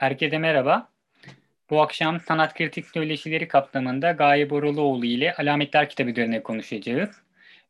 [0.00, 0.88] Herkese merhaba.
[1.70, 7.10] Bu akşam sanat kritik söyleşileri kapsamında Gaye Boralıoğlu ile Alametler kitabı üzerine konuşacağız.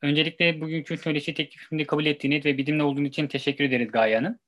[0.02, 4.38] Öncelikle bugünkü söyleşi teklifini kabul ettiğiniz ve bizimle olduğunuz için teşekkür ederiz Gaye Hanım.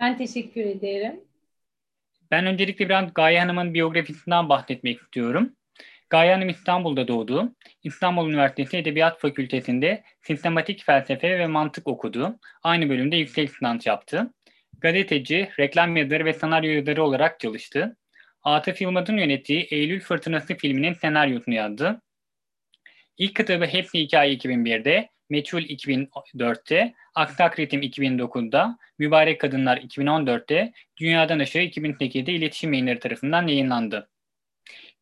[0.00, 1.20] Ben teşekkür ederim.
[2.30, 5.56] Ben öncelikle biraz Gaye Hanım'ın biyografisinden bahsetmek istiyorum.
[6.10, 7.52] Gaye Hanım İstanbul'da doğdu.
[7.82, 12.38] İstanbul Üniversitesi Edebiyat Fakültesi'nde sistematik felsefe ve mantık okudu.
[12.62, 14.30] Aynı bölümde yüksek lisans yaptı.
[14.80, 17.96] Gazeteci, reklam yazarı ve senaryo yazarı olarak çalıştı.
[18.42, 22.02] Atıf Yılmaz'ın yönettiği Eylül Fırtınası filminin senaryosunu yazdı.
[23.18, 31.62] İlk kitabı Hepsi Hikaye 2001'de, Meçhul 2004'te, Aksak Ritim 2009'da, Mübarek Kadınlar 2014'te, Dünyadan Aşağı
[31.62, 34.08] 2008'de iletişim yayınları tarafından yayınlandı.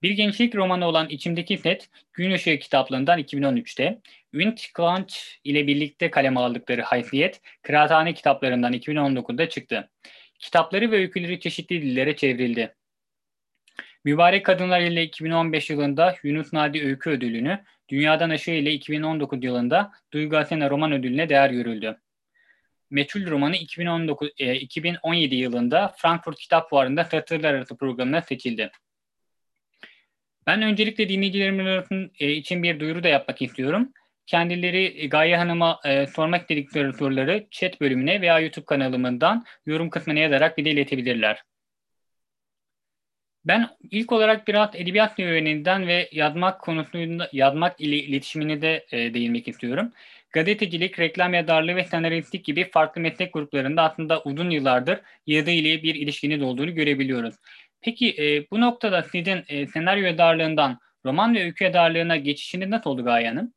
[0.02, 4.00] Bir gençlik romanı olan İçimdeki Set, Gün Işığı kitaplığından 2013'te,
[4.32, 9.90] Ünç Kıvanç ile birlikte kaleme aldıkları Haysiyet, Kıraathane kitaplarından 2019'da çıktı.
[10.38, 12.74] Kitapları ve öyküleri çeşitli dillere çevrildi.
[14.04, 20.36] Mübarek Kadınlar ile 2015 yılında Yunus Nadi Öykü Ödülünü, Dünyadan Aşağı ile 2019 yılında Duygu
[20.36, 21.96] Asena Roman Ödülüne değer görüldü.
[22.90, 28.70] Meçhul romanı 2019, e, 2017 yılında Frankfurt Kitap Fuarı'nda satırlar arası programına seçildi.
[30.46, 33.92] Ben öncelikle dinleyicilerim e, için bir duyuru da yapmak istiyorum.
[34.26, 40.18] Kendileri e, Gaye Hanım'a e, sormak istedikleri soruları chat bölümüne veya YouTube kanalımından yorum kısmına
[40.18, 41.42] yazarak bir de iletebilirler.
[43.44, 49.48] Ben ilk olarak biraz edebiyat öğreninden ve yazmak konusunda yazmak ile iletişimine de e, değinmek
[49.48, 49.92] istiyorum.
[50.32, 55.94] Gazetecilik, reklam yazarlığı ve senaristlik gibi farklı meslek gruplarında aslında uzun yıllardır yazı ile bir
[55.94, 57.34] ilişkiniz olduğunu görebiliyoruz.
[57.80, 63.04] Peki e, bu noktada sizin e, senaryo yazarlığından roman ve öykü yazarlığına geçişiniz nasıl oldu
[63.04, 63.52] Gaye Hanım?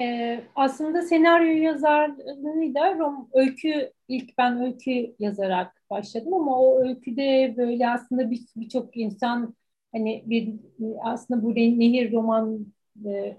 [0.00, 7.90] Ee, aslında senaryo yazarlığıyla rom, öykü ilk ben öykü yazarak başladım ama o öyküde böyle
[7.90, 9.54] aslında birçok bir insan
[9.92, 10.54] hani bir
[11.02, 12.66] aslında bu nehir roman
[13.04, 13.36] e,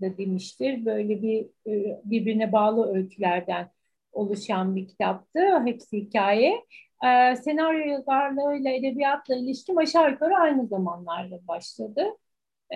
[0.00, 0.84] da demiştir.
[0.84, 3.70] Böyle bir e, birbirine bağlı öykülerden
[4.12, 5.40] oluşan bir kitaptı.
[5.64, 6.64] Hepsi hikaye
[7.04, 12.04] e, senaryo yazarlığıyla edebiyatla ilişkim aşağı yukarı aynı zamanlarda başladı.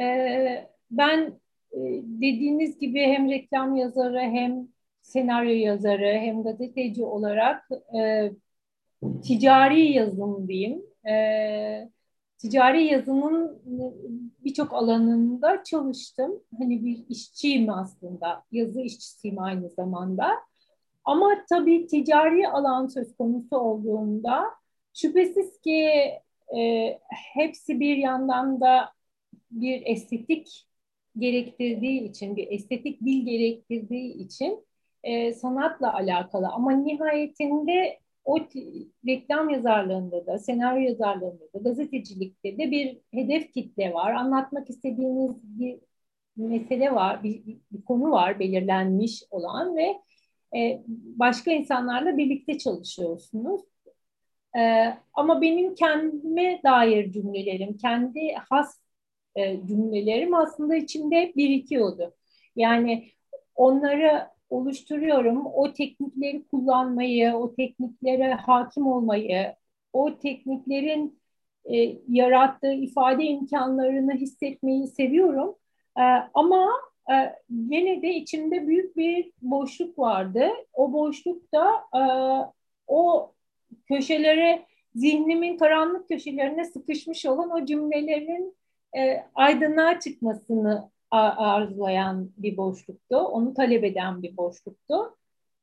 [0.01, 1.41] E, ben
[1.73, 4.69] e, dediğiniz gibi hem reklam yazarı hem
[5.03, 7.69] senaryo yazarı hem gazeteci olarak
[8.01, 8.33] e,
[9.23, 10.83] ticari yazım diyeyim.
[11.09, 11.91] E,
[12.39, 13.63] ticari yazımın
[14.45, 16.41] birçok alanında çalıştım.
[16.59, 18.45] Hani bir işçiyim aslında.
[18.53, 20.31] Yazı işçisiyim aynı zamanda.
[21.09, 24.45] Ama tabii ticari alan söz konusu olduğunda
[24.95, 25.75] şüphesiz ki
[26.59, 26.99] e,
[27.35, 28.93] hepsi bir yandan da
[29.51, 30.67] bir estetik
[31.19, 34.67] gerektirdiği için, bir estetik dil gerektirdiği için
[35.03, 36.49] e, sanatla alakalı.
[36.49, 38.39] Ama nihayetinde o
[39.07, 44.13] reklam yazarlığında da, senaryo yazarlığında da, gazetecilikte de bir hedef kitle var.
[44.13, 45.79] Anlatmak istediğiniz bir
[46.37, 47.43] mesele var, bir,
[47.73, 49.97] bir konu var belirlenmiş olan ve
[50.57, 50.83] e,
[51.19, 53.61] başka insanlarla birlikte çalışıyorsunuz.
[54.59, 58.81] E, ama benim kendime dair cümlelerim, kendi has
[59.37, 62.15] e, cümlelerim aslında içimde birikiyordu.
[62.57, 63.09] Yani
[63.55, 69.55] onları oluşturuyorum, o teknikleri kullanmayı, o tekniklere hakim olmayı,
[69.93, 71.19] o tekniklerin
[72.09, 75.55] yarattığı ifade imkanlarını hissetmeyi seviyorum.
[76.35, 76.69] Ama
[77.69, 80.49] gene de içimde büyük bir boşluk vardı.
[80.73, 82.03] O boşlukta e,
[82.87, 83.33] o
[83.89, 88.57] köşelere, zihnimin karanlık köşelerine sıkışmış olan o cümlelerin
[88.99, 93.17] e, aydınlığa çıkmasını arzulayan bir boşluktu.
[93.17, 95.17] Onu talep eden bir boşluktu.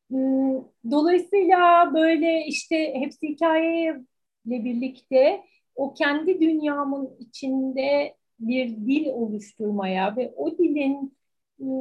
[0.09, 4.03] Hmm, dolayısıyla böyle işte hepsi hikayeyle
[4.45, 5.43] birlikte
[5.75, 11.13] o kendi dünyamın içinde bir dil oluşturmaya ve o dilin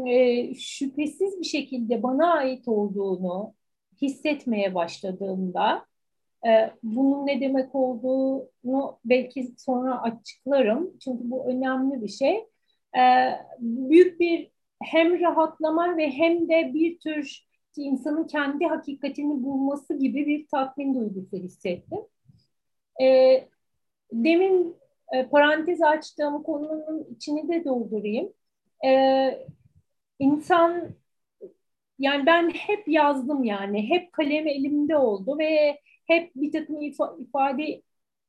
[0.08, 3.54] e, şüphesiz bir şekilde bana ait olduğunu
[4.02, 5.86] hissetmeye başladığımda
[6.46, 10.98] e, bunun ne demek olduğunu belki sonra açıklarım.
[10.98, 12.36] Çünkü bu önemli bir şey.
[12.96, 13.02] E,
[13.58, 14.50] büyük bir
[14.82, 17.46] hem rahatlama ve hem de bir tür
[17.76, 21.98] insanın kendi hakikatini bulması gibi bir tatmin duygusu hissettim.
[23.02, 23.40] E,
[24.12, 24.76] demin
[25.12, 28.32] e, parantez açtığım konunun içini de doldurayım.
[28.84, 28.90] E,
[30.18, 30.94] insan
[31.98, 36.82] yani ben hep yazdım yani hep kalem elimde oldu ve hep bir takım
[37.18, 37.82] ifade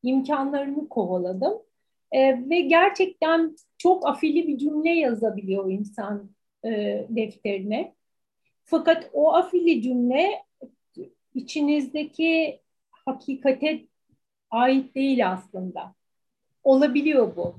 [0.03, 1.53] imkanlarını kovaladım.
[2.11, 6.29] E, ve gerçekten çok afili bir cümle yazabiliyor insan
[6.65, 7.95] e, defterine.
[8.65, 10.43] Fakat o afili cümle
[11.33, 12.59] içinizdeki
[12.91, 13.85] hakikate
[14.51, 15.95] ait değil aslında.
[16.63, 17.55] Olabiliyor bu.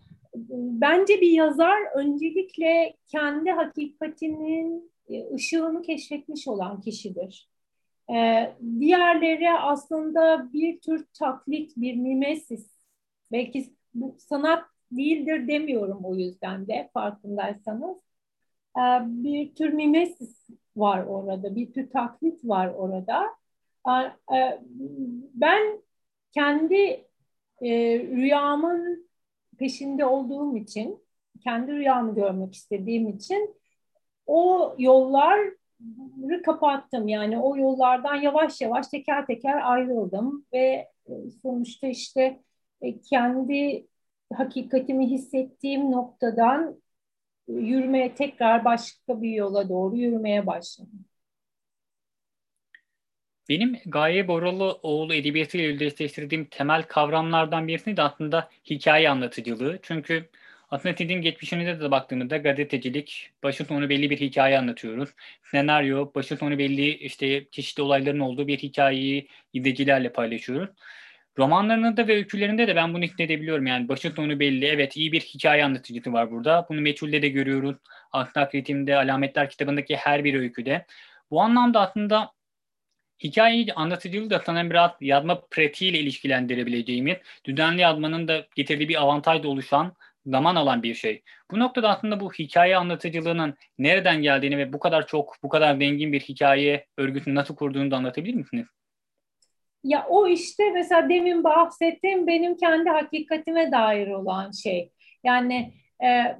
[0.80, 7.48] Bence bir yazar öncelikle kendi hakikatinin e, ışığını keşfetmiş olan kişidir.
[8.14, 12.70] Ee, diğerleri aslında bir tür taklit, bir mimesis.
[13.32, 17.96] Belki bu sanat değildir demiyorum o yüzden de farkındaysanız.
[18.76, 20.46] Ee, bir tür mimesis
[20.76, 23.26] var orada, bir tür taklit var orada.
[24.32, 24.60] Ee,
[25.34, 25.82] ben
[26.32, 27.06] kendi
[27.62, 29.05] e, rüyamın
[29.58, 31.06] peşinde olduğum için,
[31.44, 33.54] kendi rüyamı görmek istediğim için
[34.26, 37.08] o yolları kapattım.
[37.08, 41.12] Yani o yollardan yavaş yavaş teker teker ayrıldım ve e,
[41.42, 42.40] sonuçta işte
[42.80, 43.86] e, kendi
[44.34, 46.82] hakikatimi hissettiğim noktadan
[47.48, 51.04] yürümeye tekrar başka bir yola doğru yürümeye başladım.
[53.48, 59.78] Benim Gaye Boralıoğlu edebiyatıyla özdeşleştirdiğim temel kavramlardan birisi de aslında hikaye anlatıcılığı.
[59.82, 60.28] Çünkü
[60.70, 65.10] aslında sizin geçmişinize de baktığımızda gazetecilik, başı sonu belli bir hikaye anlatıyoruz.
[65.50, 70.70] Senaryo, başı sonu belli işte çeşitli olayların olduğu bir hikayeyi izleyicilerle paylaşıyoruz.
[71.38, 73.66] Romanlarında ve öykülerinde de ben bunu hissedebiliyorum.
[73.66, 74.66] Yani başı sonu belli.
[74.66, 76.66] Evet iyi bir hikaye anlatıcısı var burada.
[76.68, 77.76] Bunu Meçhul'de de görüyoruz.
[78.12, 80.86] Ahlak Ritim'de, Alametler kitabındaki her bir öyküde.
[81.30, 82.35] Bu anlamda aslında
[83.22, 89.92] hikayeyi anlatıcılığı da sanırım biraz yazma pratiğiyle ilişkilendirebileceğimiz, düzenli yazmanın da getirdiği bir avantajla oluşan,
[90.26, 91.22] zaman alan bir şey.
[91.50, 96.12] Bu noktada aslında bu hikaye anlatıcılığının nereden geldiğini ve bu kadar çok, bu kadar zengin
[96.12, 98.66] bir hikaye örgüsünü nasıl kurduğunu da anlatabilir misiniz?
[99.84, 104.90] Ya o işte mesela demin bahsettiğim benim kendi hakikatime dair olan şey.
[105.24, 105.74] Yani
[106.04, 106.38] e,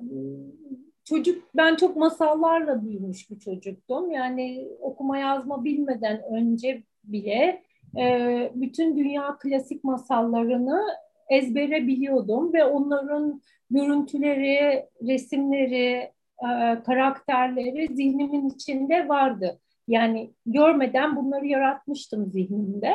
[1.07, 4.11] çocuk ben çok masallarla büyümüş bir çocuktum.
[4.11, 7.63] Yani okuma yazma bilmeden önce bile
[7.99, 10.83] e, bütün dünya klasik masallarını
[11.31, 16.13] ezbere biliyordum ve onların görüntüleri, resimleri,
[16.43, 19.61] e, karakterleri zihnimin içinde vardı.
[19.89, 22.93] Yani görmeden bunları yaratmıştım zihnimde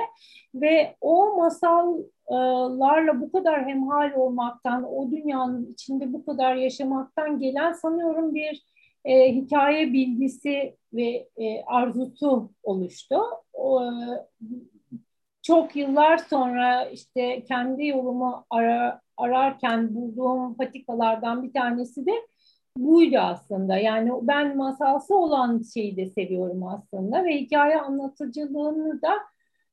[0.55, 8.35] ve o masallarla bu kadar hemhal olmaktan, o dünyanın içinde bu kadar yaşamaktan gelen sanıyorum
[8.35, 8.63] bir
[9.05, 13.17] e, hikaye bilgisi ve e, arzusu oluştu.
[13.53, 13.81] O,
[15.41, 22.11] çok yıllar sonra işte kendi yolumu ara, ararken bulduğum patikalardan bir tanesi de
[22.77, 23.77] buydu aslında.
[23.77, 29.13] Yani ben masalsı olan şeyi de seviyorum aslında ve hikaye anlatıcılığını da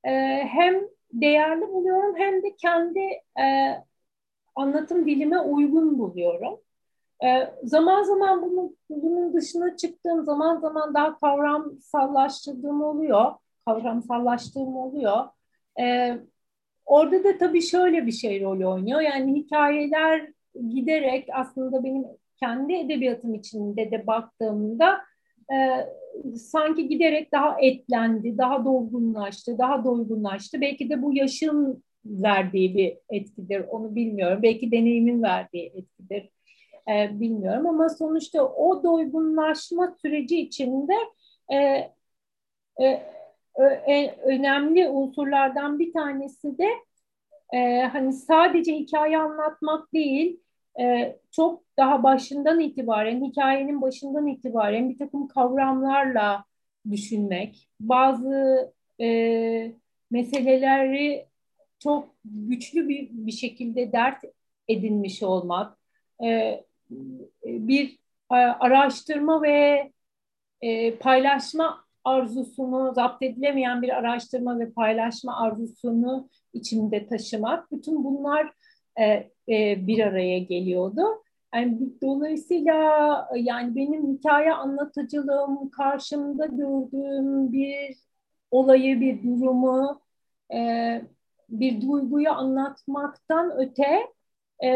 [0.04, 0.10] e,
[0.44, 0.74] hem
[1.12, 3.00] değerli buluyorum hem de kendi
[3.40, 3.74] e,
[4.56, 6.60] anlatım dilime uygun buluyorum.
[7.24, 13.32] E, zaman zaman bunu, bunun dışına çıktığım zaman zaman daha kavramsallaştırdığım oluyor.
[13.64, 15.28] Kavramsallaştığım oluyor.
[15.80, 16.18] E,
[16.86, 19.00] orada da tabii şöyle bir şey rol oynuyor.
[19.00, 20.28] Yani hikayeler
[20.70, 22.04] giderek aslında benim
[22.40, 25.00] kendi edebiyatım içinde de baktığımda
[25.52, 25.86] e,
[26.36, 30.60] sanki giderek daha etlendi, daha dolgunlaştı, daha doygunlaştı.
[30.60, 34.42] Belki de bu yaşın verdiği bir etkidir, onu bilmiyorum.
[34.42, 36.30] Belki deneyimin verdiği etkidir,
[36.88, 37.66] e, bilmiyorum.
[37.66, 40.94] Ama sonuçta o doygunlaşma süreci içinde
[41.52, 41.56] e,
[42.80, 42.86] e,
[43.86, 46.68] e, önemli unsurlardan bir tanesi de
[47.54, 50.40] e, hani sadece hikaye anlatmak değil,
[50.80, 56.44] e, çok daha başından itibaren, hikayenin başından itibaren bir takım kavramlarla
[56.90, 59.72] düşünmek, bazı e,
[60.10, 61.26] meseleleri
[61.78, 64.24] çok güçlü bir, bir şekilde dert
[64.68, 65.78] edinmiş olmak,
[66.24, 66.60] e,
[67.44, 67.98] bir
[68.30, 69.92] araştırma ve
[70.60, 78.52] e, paylaşma arzusunu, zapt edilemeyen bir araştırma ve paylaşma arzusunu içinde taşımak, bütün bunlar
[79.00, 81.02] e, e, bir araya geliyordu.
[81.54, 82.74] Yani dolayısıyla
[83.36, 87.96] yani benim hikaye anlatıcılığım karşımda gördüğüm bir
[88.50, 90.00] olayı, bir durumu,
[90.54, 91.02] e,
[91.48, 94.06] bir duyguyu anlatmaktan öte
[94.64, 94.68] e,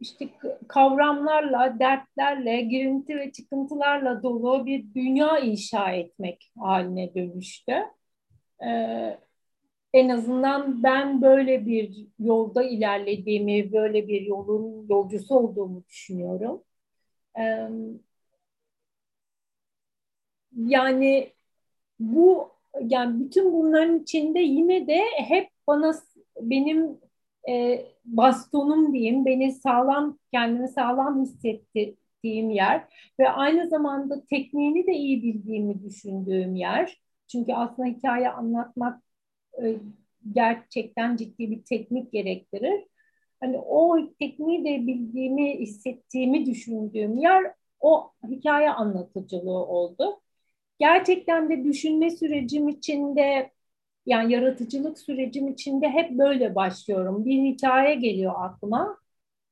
[0.00, 0.28] işte
[0.68, 7.72] kavramlarla, dertlerle, girinti ve çıkıntılarla dolu bir dünya inşa etmek haline dönüştü.
[8.66, 9.18] Ee,
[9.94, 16.62] en azından ben böyle bir yolda ilerlediğimi, böyle bir yolun yolcusu olduğumu düşünüyorum.
[17.38, 17.68] Ee,
[20.56, 21.32] yani
[21.98, 25.94] bu yani bütün bunların içinde yine de hep bana
[26.40, 26.98] benim
[27.48, 32.84] e, bastonum diyeyim, beni sağlam, kendimi sağlam hissettiğim yer
[33.20, 37.00] ve aynı zamanda tekniğini de iyi bildiğimi düşündüğüm yer.
[37.28, 39.03] Çünkü aslında hikaye anlatmak
[39.62, 39.76] e,
[40.32, 42.86] gerçekten ciddi bir teknik gerektirir.
[43.40, 50.20] Hani o tekniği de bildiğimi, hissettiğimi düşündüğüm yer o hikaye anlatıcılığı oldu.
[50.78, 53.50] Gerçekten de düşünme sürecim içinde
[54.06, 57.24] yani yaratıcılık sürecim içinde hep böyle başlıyorum.
[57.24, 58.98] Bir hikaye geliyor aklıma.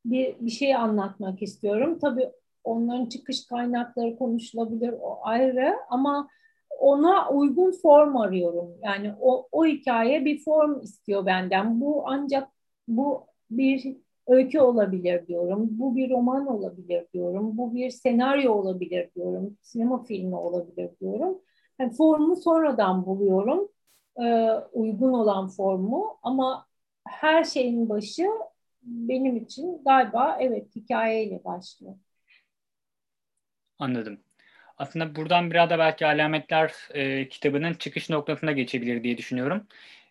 [0.04, 1.99] Bir, bir şey anlatmak istiyorum.
[1.99, 2.30] Tabii
[2.64, 6.28] onların çıkış kaynakları konuşulabilir o ayrı ama
[6.81, 8.71] ona uygun form arıyorum.
[8.83, 11.81] Yani o, o hikaye bir form istiyor benden.
[11.81, 12.49] Bu ancak
[12.88, 15.69] bu bir öykü olabilir diyorum.
[15.71, 17.59] Bu bir roman olabilir diyorum.
[17.59, 19.57] Bu bir senaryo olabilir diyorum.
[19.62, 21.38] Sinema filmi olabilir diyorum.
[21.79, 23.69] Yani formu sonradan buluyorum.
[24.23, 26.67] E, uygun olan formu ama
[27.09, 28.26] her şeyin başı
[28.83, 31.95] benim için galiba evet hikayeyle başlıyor.
[33.79, 34.21] Anladım.
[34.79, 39.67] Aslında buradan biraz da belki alametler e, kitabının çıkış noktasına geçebilir diye düşünüyorum.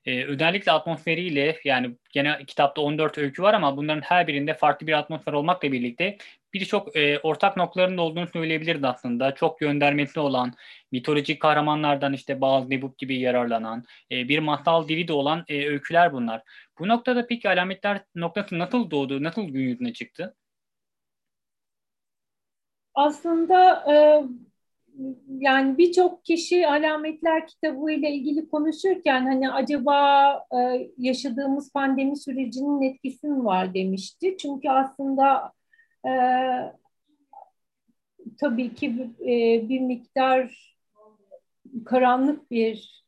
[0.06, 4.94] E, özellikle atmosferiyle yani gene kitapta 14 öykü var ama bunların her birinde farklı bir
[4.94, 6.18] atmosfer olmakla birlikte
[6.54, 9.36] birçok e, ortak noktaların da olduğunu söyleyebiliriz aslında.
[9.36, 10.54] Çok göndermesi olan,
[10.92, 16.14] mitolojik kahramanlardan işte bazı Nebub gibi yararlanan, e, bir masal dili de olan e, öyküler
[16.14, 16.42] bunlar.
[16.80, 20.36] Bu noktada peki alametler noktası nasıl doğdu, nasıl gün yüzüne çıktı?
[22.94, 23.96] Aslında e,
[25.40, 33.28] yani birçok kişi alametler kitabı ile ilgili konuşurken hani acaba e, yaşadığımız pandemi sürecinin etkisi
[33.28, 34.38] mi var demişti.
[34.38, 35.54] Çünkü aslında
[36.08, 36.12] e,
[38.40, 40.76] tabii ki e, bir miktar
[41.86, 43.04] karanlık bir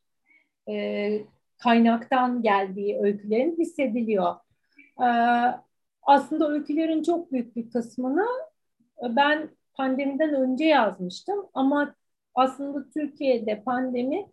[0.68, 1.24] e,
[1.58, 4.34] kaynaktan geldiği öykülerin hissediliyor.
[5.00, 5.08] E,
[6.02, 8.26] aslında öykülerin çok büyük bir kısmını
[9.02, 11.94] ben pandemiden önce yazmıştım ama
[12.34, 14.26] aslında Türkiye'de pandemi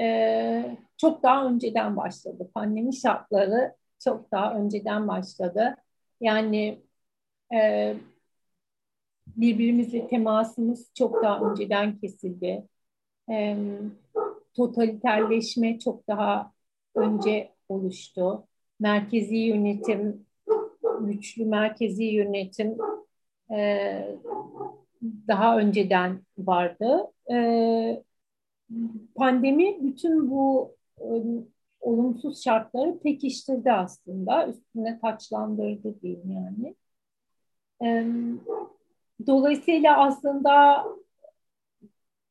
[0.00, 2.50] e, çok daha önceden başladı.
[2.54, 5.76] Pandemi şartları çok daha önceden başladı.
[6.20, 6.82] Yani
[7.54, 7.94] e,
[9.26, 12.66] birbirimizle temasımız çok daha önceden kesildi.
[13.30, 13.56] E,
[14.54, 16.52] totaliterleşme çok daha
[16.94, 18.46] önce oluştu.
[18.80, 20.26] Merkezi yönetim,
[21.00, 22.78] güçlü merkezi yönetim
[23.50, 24.18] e,
[25.28, 27.12] daha önceden vardı.
[27.32, 28.02] E,
[29.14, 31.06] pandemi bütün bu e,
[31.80, 34.48] olumsuz şartları pekiştirdi aslında.
[34.48, 36.74] Üstüne taçlandırdı diyeyim yani.
[37.82, 38.06] E,
[39.26, 40.84] dolayısıyla aslında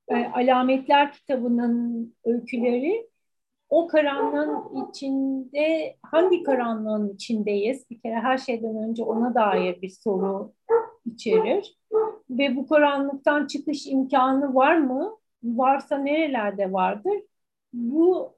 [0.07, 3.09] e, Alametler kitabının öyküleri
[3.69, 7.89] o karanlığın içinde hangi karanlığın içindeyiz?
[7.89, 10.53] Bir kere her şeyden önce ona dair bir soru
[11.05, 11.77] içerir.
[12.29, 15.17] Ve bu karanlıktan çıkış imkanı var mı?
[15.43, 17.21] Varsa nerelerde vardır?
[17.73, 18.35] Bu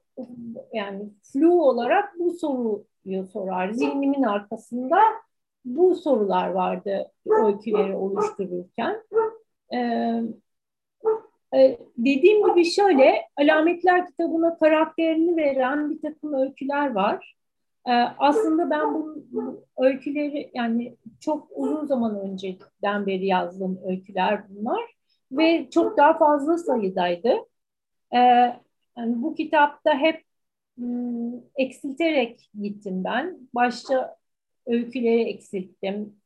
[0.72, 3.70] yani flu olarak bu soruyu sorar.
[3.70, 4.98] Zihnimin arkasında
[5.64, 9.02] bu sorular vardı öyküleri oluştururken.
[9.74, 10.22] Ee,
[11.54, 17.37] e, dediğim gibi şöyle, Alametler kitabına karakterini veren bir takım öyküler var.
[17.88, 24.80] Ee, aslında ben bu, bu öyküleri yani çok uzun zaman önceden beri yazdığım öyküler bunlar
[25.32, 27.28] ve çok daha fazla sayıdaydı.
[28.14, 28.18] Ee,
[28.98, 30.24] yani bu kitapta hep
[30.76, 33.38] m, eksilterek gittim ben.
[33.54, 34.16] Başta
[34.66, 36.16] öyküleri eksilttim.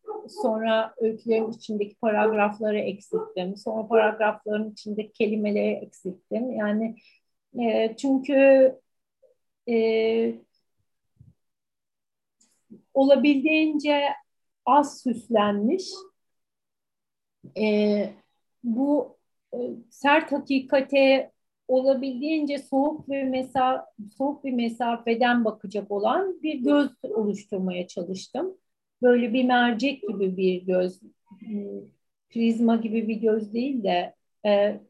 [0.42, 3.56] Sonra öykülerin içindeki paragrafları eksilttim.
[3.56, 6.52] Sonra paragrafların içindeki kelimeleri eksilttim.
[6.52, 6.96] Yani
[7.60, 8.72] e, çünkü
[9.68, 9.74] e,
[12.94, 14.02] olabildiğince
[14.66, 15.84] az süslenmiş.
[17.58, 18.12] E,
[18.64, 19.16] bu
[19.54, 19.58] e,
[19.90, 21.32] sert hakikate
[21.68, 28.56] olabildiğince soğuk ve mesa soğuk bir mesafeden bakacak olan bir göz oluşturmaya çalıştım.
[29.02, 31.00] Böyle bir mercek gibi bir göz,
[32.30, 34.14] prizma gibi bir göz değil de
[34.46, 34.80] e,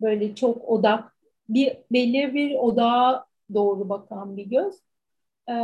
[0.00, 1.16] böyle çok odak,
[1.48, 4.74] bir belli bir odağa doğru bakan bir göz.
[5.48, 5.54] E,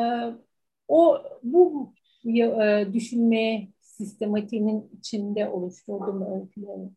[0.92, 1.94] o bu
[2.24, 6.90] e, düşünme sistematiğinin içinde oluşturduğum öyküleri.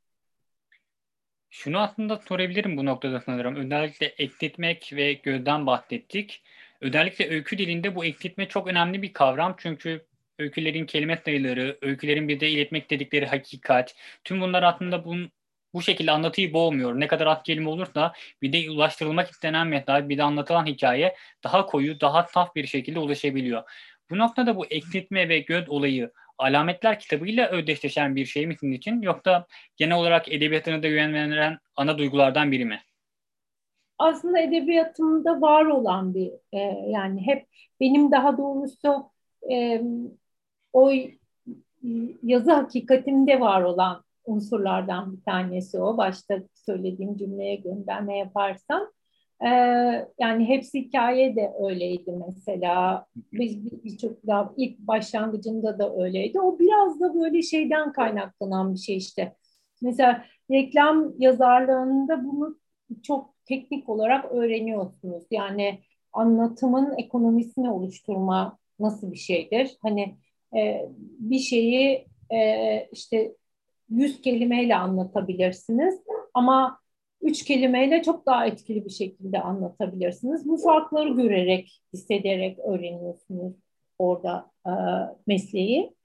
[1.50, 3.56] Şunu aslında sorabilirim bu noktada sanırım.
[3.56, 6.44] Özellikle ekletmek ve gözden bahsettik.
[6.82, 9.56] Özellikle öykü dilinde bu ekletme çok önemli bir kavram.
[9.58, 10.06] Çünkü
[10.40, 15.32] öykülerin kelime sayıları, öykülerin bir de iletmek dedikleri hakikat, tüm bunlar aslında bunun
[15.75, 17.00] bu şekilde anlatıyı boğmuyor.
[17.00, 21.65] Ne kadar az kelime olursa bir de ulaştırılmak istenen meta, bir de anlatılan hikaye daha
[21.65, 23.63] koyu, daha saf bir şekilde ulaşabiliyor.
[24.10, 29.01] Bu noktada bu eksiltme ve göz olayı alametler kitabıyla özdeşleşen bir şey mi sizin için
[29.01, 29.46] yoksa
[29.77, 32.82] genel olarak edebiyatına da veren ana duygulardan biri mi?
[33.98, 37.48] aslında edebiyatımda var olan bir e, yani hep
[37.79, 39.10] benim daha doğrusu
[39.51, 39.82] e,
[40.74, 40.91] o
[42.24, 45.98] yazı hakikatimde var olan unsurlardan bir tanesi o.
[45.98, 48.82] Başta söylediğim cümleye gönderme yaparsam.
[49.41, 49.48] Ee,
[50.20, 53.05] yani hepsi hikaye de öyleydi mesela.
[53.15, 56.41] Biz birçok daha ilk başlangıcında da öyleydi.
[56.41, 59.36] O biraz da böyle şeyden kaynaklanan bir şey işte.
[59.82, 62.58] Mesela reklam yazarlığında bunu
[63.03, 65.24] çok teknik olarak öğreniyorsunuz.
[65.32, 65.79] Yani
[66.13, 69.77] anlatımın ekonomisini oluşturma nasıl bir şeydir?
[69.82, 70.17] Hani
[70.55, 70.89] e,
[71.20, 73.36] bir şeyi e, işte
[73.89, 76.01] yüz kelimeyle anlatabilirsiniz
[76.34, 76.80] ama
[77.22, 80.48] üç kelimeyle çok daha etkili bir şekilde anlatabilirsiniz.
[80.48, 83.54] Bu farkları görerek, hissederek öğreniyorsunuz
[84.00, 84.72] orada e,
[85.27, 85.96] mesleği.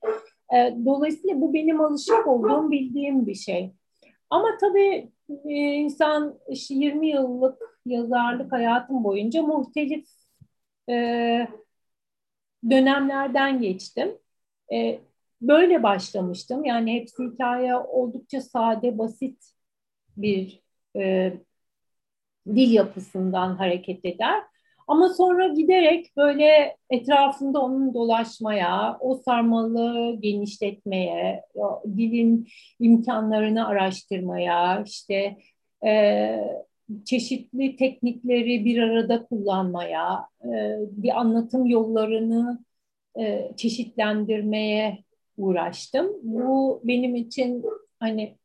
[0.54, 3.72] E, dolayısıyla bu benim alışık olduğum, bildiğim bir şey.
[4.30, 5.10] Ama tabii
[5.44, 10.06] e, insan işte 20 yıllık yazarlık hayatım boyunca muhtelif
[10.88, 10.94] e,
[12.70, 14.18] dönemlerden geçtim.
[14.72, 15.00] E,
[15.42, 16.64] böyle başlamıştım.
[16.64, 19.52] Yani hepsi hikaye oldukça sade, basit
[20.16, 20.62] bir
[20.96, 21.32] e,
[22.46, 24.42] dil yapısından hareket eder.
[24.88, 31.42] Ama sonra giderek böyle etrafında onun dolaşmaya, o sarmalı genişletmeye,
[31.96, 32.48] dilin
[32.80, 35.36] imkanlarını araştırmaya, işte
[35.86, 36.36] e,
[37.04, 40.48] çeşitli teknikleri bir arada kullanmaya, e,
[40.80, 42.64] bir anlatım yollarını
[43.18, 45.04] e, çeşitlendirmeye
[45.40, 46.10] uğraştım.
[46.22, 47.64] Bu benim için
[48.00, 48.38] hani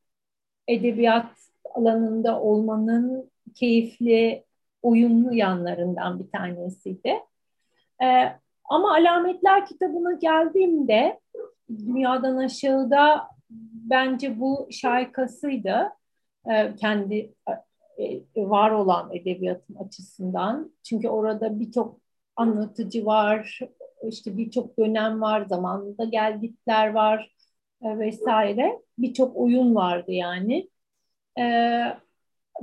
[0.67, 1.31] edebiyat
[1.73, 4.43] alanında olmanın keyifli,
[4.81, 7.13] oyunlu yanlarından bir tanesiydi.
[8.03, 8.31] Ee,
[8.65, 11.19] ama Alametler kitabına geldiğimde
[11.69, 13.27] dünyadan aşağıda
[13.89, 15.89] bence bu şarkısıydı.
[16.49, 17.33] Ee, kendi
[17.97, 20.71] e, var olan edebiyatım açısından.
[20.83, 21.97] Çünkü orada birçok
[22.35, 23.59] anlatıcı var,
[24.07, 27.31] işte birçok dönem var, zamanında geldikler var
[27.81, 28.81] e, vesaire.
[28.97, 30.69] Birçok oyun vardı yani.
[31.39, 31.43] E,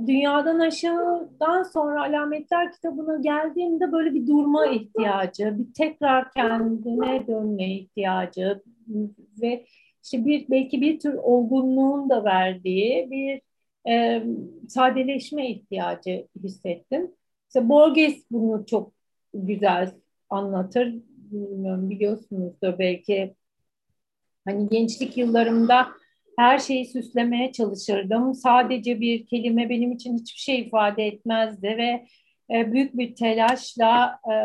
[0.07, 8.63] Dünyadan aşağıdan sonra alametler kitabına geldiğimde böyle bir durma ihtiyacı, bir tekrar kendine dönme ihtiyacı
[9.41, 9.65] ve
[10.03, 13.41] işte bir belki bir tür olgunluğun da verdiği bir
[13.91, 14.23] e,
[14.69, 17.11] sadeleşme ihtiyacı hissettim.
[17.47, 18.91] İşte Borges bunu çok
[19.33, 19.91] güzel
[20.29, 20.95] anlatır
[21.31, 23.35] bilmiyorum biliyorsunuzdur belki
[24.45, 25.87] hani gençlik yıllarımda
[26.37, 28.33] her şeyi süslemeye çalışırdım.
[28.33, 32.05] Sadece bir kelime benim için hiçbir şey ifade etmezdi ve
[32.53, 34.35] e, büyük bir telaşla e,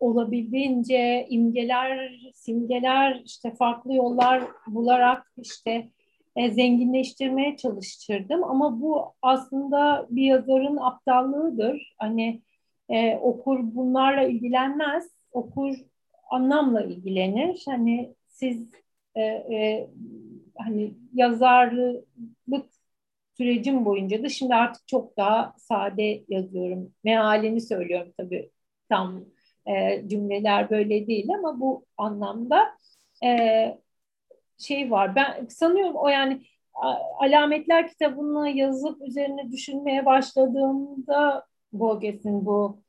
[0.00, 5.88] olabildiğince imgeler, simgeler, işte farklı yollar bularak işte
[6.36, 8.44] e, zenginleştirmeye çalıştırdım.
[8.44, 11.94] Ama bu aslında bir yazarın aptallığıdır.
[11.98, 12.42] Hani
[12.88, 15.10] e, okur bunlarla ilgilenmez.
[15.32, 15.76] Okur
[16.30, 17.62] anlamla ilgilenir.
[17.66, 18.70] Hani siz
[19.14, 19.90] e, e,
[20.58, 22.04] hani yazarlık
[23.36, 26.92] sürecim boyunca da şimdi artık çok daha sade yazıyorum.
[27.04, 28.50] Mealini söylüyorum tabii
[28.88, 29.24] tam
[29.66, 32.78] e, cümleler böyle değil ama bu anlamda
[33.24, 33.78] e,
[34.58, 35.16] şey var.
[35.16, 36.42] Ben sanıyorum o yani
[37.18, 42.82] alametler kitabını yazıp üzerine düşünmeye başladığımda Borges'in bu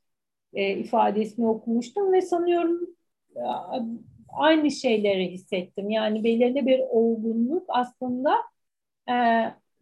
[0.54, 2.95] e, ifadesini okumuştum ve sanıyorum
[4.28, 5.90] aynı şeyleri hissettim.
[5.90, 8.36] Yani belirli bir olgunluk aslında
[9.10, 9.14] e,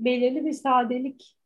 [0.01, 1.37] belirli bir sadelik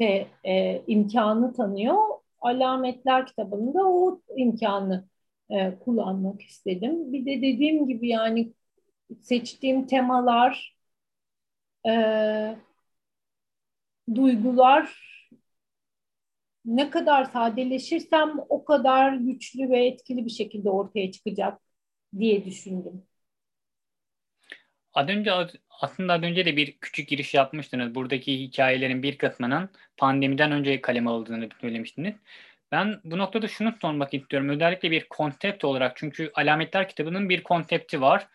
[0.00, 1.96] de, e, imkanı tanıyor.
[2.40, 5.08] Alametler kitabında o imkanı
[5.50, 7.12] e, kullanmak istedim.
[7.12, 8.52] Bir de dediğim gibi yani
[9.22, 10.76] seçtiğim temalar,
[11.84, 12.56] e,
[14.14, 15.15] duygular
[16.66, 21.60] ne kadar sadeleşirsem o kadar güçlü ve etkili bir şekilde ortaya çıkacak
[22.18, 23.02] diye düşündüm.
[24.94, 25.30] Az önce
[25.80, 27.94] aslında az önce de bir küçük giriş yapmıştınız.
[27.94, 32.14] Buradaki hikayelerin bir kısmının pandemiden önce kaleme alındığını söylemiştiniz.
[32.72, 34.48] Ben bu noktada şunu sormak istiyorum.
[34.48, 38.28] Özellikle bir konsept olarak çünkü Alametler kitabının bir konsepti var.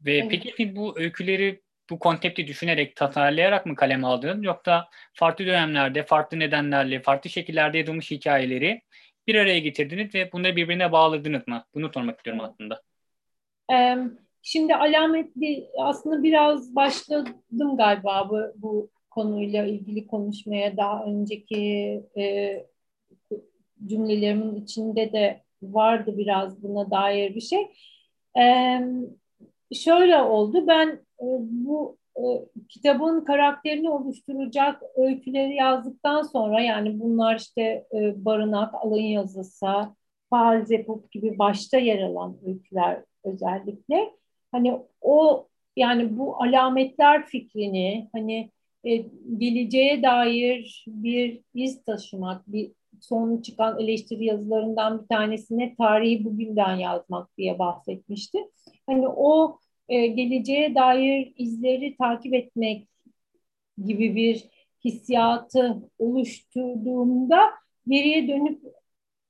[0.00, 0.30] Ve evet.
[0.30, 4.44] peki siz bu öyküleri bu konsepti düşünerek, tasarlayarak mı kaleme aldınız?
[4.44, 8.82] Yoksa farklı dönemlerde, farklı nedenlerle, farklı şekillerde yazılmış hikayeleri
[9.26, 11.64] bir araya getirdiniz ve bunları birbirine bağladınız mı?
[11.74, 12.82] Bunu sormak istiyorum aslında.
[14.42, 21.56] Şimdi alametli aslında biraz başladım galiba bu, bu konuyla ilgili konuşmaya daha önceki
[22.16, 22.66] e,
[23.86, 27.66] cümlelerimin içinde de vardı biraz buna dair bir şey.
[28.38, 28.80] E,
[29.74, 31.00] şöyle oldu ben
[31.40, 32.22] bu e,
[32.68, 39.66] kitabın karakterini oluşturacak öyküleri yazdıktan sonra yani bunlar işte e, Barınak, Alın Yazısı,
[40.30, 44.10] Falzepop gibi başta yer alan öyküler özellikle.
[44.52, 48.50] Hani o yani bu alametler fikrini hani
[48.84, 48.96] e,
[49.38, 57.38] geleceğe dair bir iz taşımak, bir son çıkan eleştiri yazılarından bir tanesine tarihi bugünden yazmak
[57.38, 58.38] diye bahsetmişti.
[58.86, 62.88] Hani o e, geleceğe dair izleri takip etmek
[63.84, 64.44] gibi bir
[64.84, 67.40] hissiyatı oluşturduğumda
[67.88, 68.62] geriye dönüp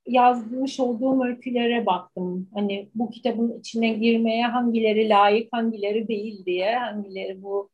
[0.07, 2.49] yazmış olduğum öykülere baktım.
[2.53, 7.69] Hani bu kitabın içine girmeye hangileri layık, hangileri değil diye, hangileri bu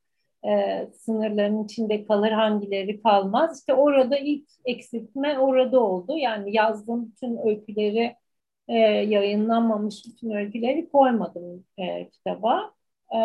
[0.47, 3.59] e, sınırların içinde kalır, hangileri kalmaz.
[3.59, 6.17] İşte orada ilk eksiltme orada oldu.
[6.17, 8.15] Yani yazdığım bütün öyküleri
[8.71, 12.73] e, yayınlanmamış bütün öyküleri koymadım e, kitaba.
[13.15, 13.19] E,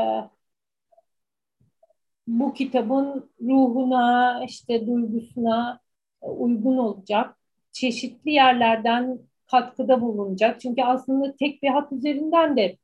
[2.26, 5.80] bu kitabın ruhuna, işte duygusuna
[6.20, 7.36] uygun olacak,
[7.72, 9.18] çeşitli yerlerden
[9.50, 10.60] katkıda bulunacak.
[10.60, 12.76] Çünkü aslında tek bir hat üzerinden de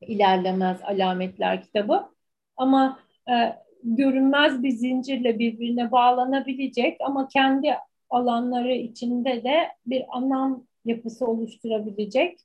[0.00, 2.08] ilerlemez alametler kitabı.
[2.56, 2.98] Ama
[3.30, 7.74] e, görünmez bir zincirle birbirine bağlanabilecek ama kendi
[8.10, 12.40] alanları içinde de bir anlam yapısı oluşturabilecek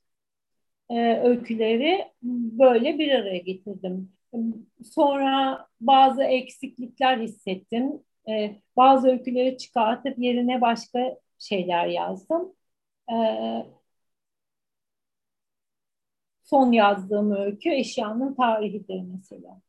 [0.90, 4.12] e, öyküleri böyle bir araya getirdim.
[4.84, 8.02] Sonra bazı eksiklikler hissettim.
[8.28, 12.52] E, bazı öyküleri çıkartıp yerine başka şeyler yazdım.
[13.12, 13.16] E,
[16.42, 19.60] son yazdığım öykü eşyanın tarihidir mesela.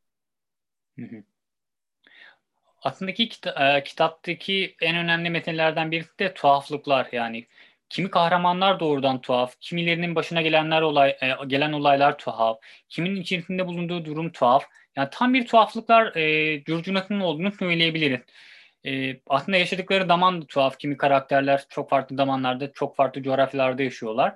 [2.81, 7.47] Aslında kita- e, kitaptaki en önemli metinlerden birisi de tuhaflıklar yani
[7.93, 12.57] kimi kahramanlar doğrudan tuhaf, kimilerinin başına gelenler olay e, gelen olaylar tuhaf,
[12.89, 14.63] kimin içerisinde bulunduğu durum tuhaf.
[14.95, 18.19] Yani tam bir tuhaflıklar e, curcunasının olduğunu söyleyebiliriz.
[18.85, 20.79] E, aslında yaşadıkları zaman da tuhaf.
[20.79, 24.35] Kimi karakterler çok farklı zamanlarda, çok farklı coğrafyalarda yaşıyorlar.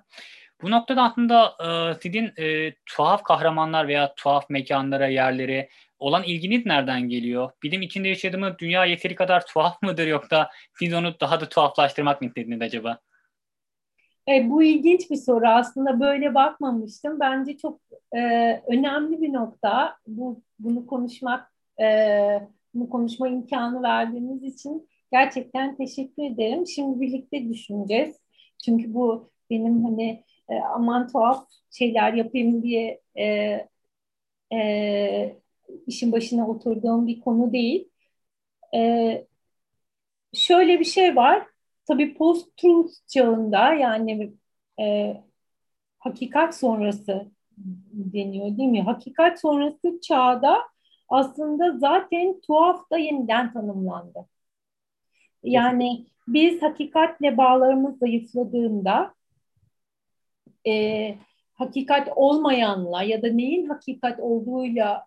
[0.61, 7.09] Bu noktada aslında e, sizin e, tuhaf kahramanlar veya tuhaf mekanlara, yerlere olan ilginiz nereden
[7.09, 7.51] geliyor?
[7.63, 12.27] Bilim içinde yaşadığımız dünya yeteri kadar tuhaf mıdır yoksa siz onu daha da tuhaflaştırmak mı
[12.27, 12.99] istediniz acaba?
[14.29, 17.19] E, bu ilginç bir soru aslında böyle bakmamıştım.
[17.19, 17.81] Bence çok
[18.15, 18.19] e,
[18.67, 19.97] önemli bir nokta.
[20.07, 21.85] Bu bunu konuşmak, e,
[22.73, 26.67] bunu konuşma imkanı verdiğiniz için gerçekten teşekkür ederim.
[26.67, 28.15] Şimdi birlikte düşüneceğiz.
[28.65, 33.25] Çünkü bu benim hani e, aman tuhaf şeyler yapayım diye e,
[34.53, 35.35] e,
[35.87, 37.89] işin başına oturduğum bir konu değil.
[38.75, 39.27] E,
[40.33, 41.47] şöyle bir şey var
[41.87, 44.33] Tabii post-truth çağında yani
[44.79, 45.17] e,
[45.99, 47.31] hakikat sonrası
[47.91, 48.81] deniyor değil mi?
[48.81, 50.57] Hakikat sonrası çağda
[51.09, 54.25] aslında zaten tuhaf da yeniden tanımlandı.
[55.43, 59.13] Yani biz hakikatle bağlarımız zayıfladığında
[60.67, 61.15] e,
[61.53, 65.05] hakikat olmayanla ya da neyin hakikat olduğuyla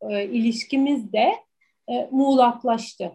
[0.00, 1.32] e, ilişkimiz de
[1.88, 3.12] e, muğlaklaştı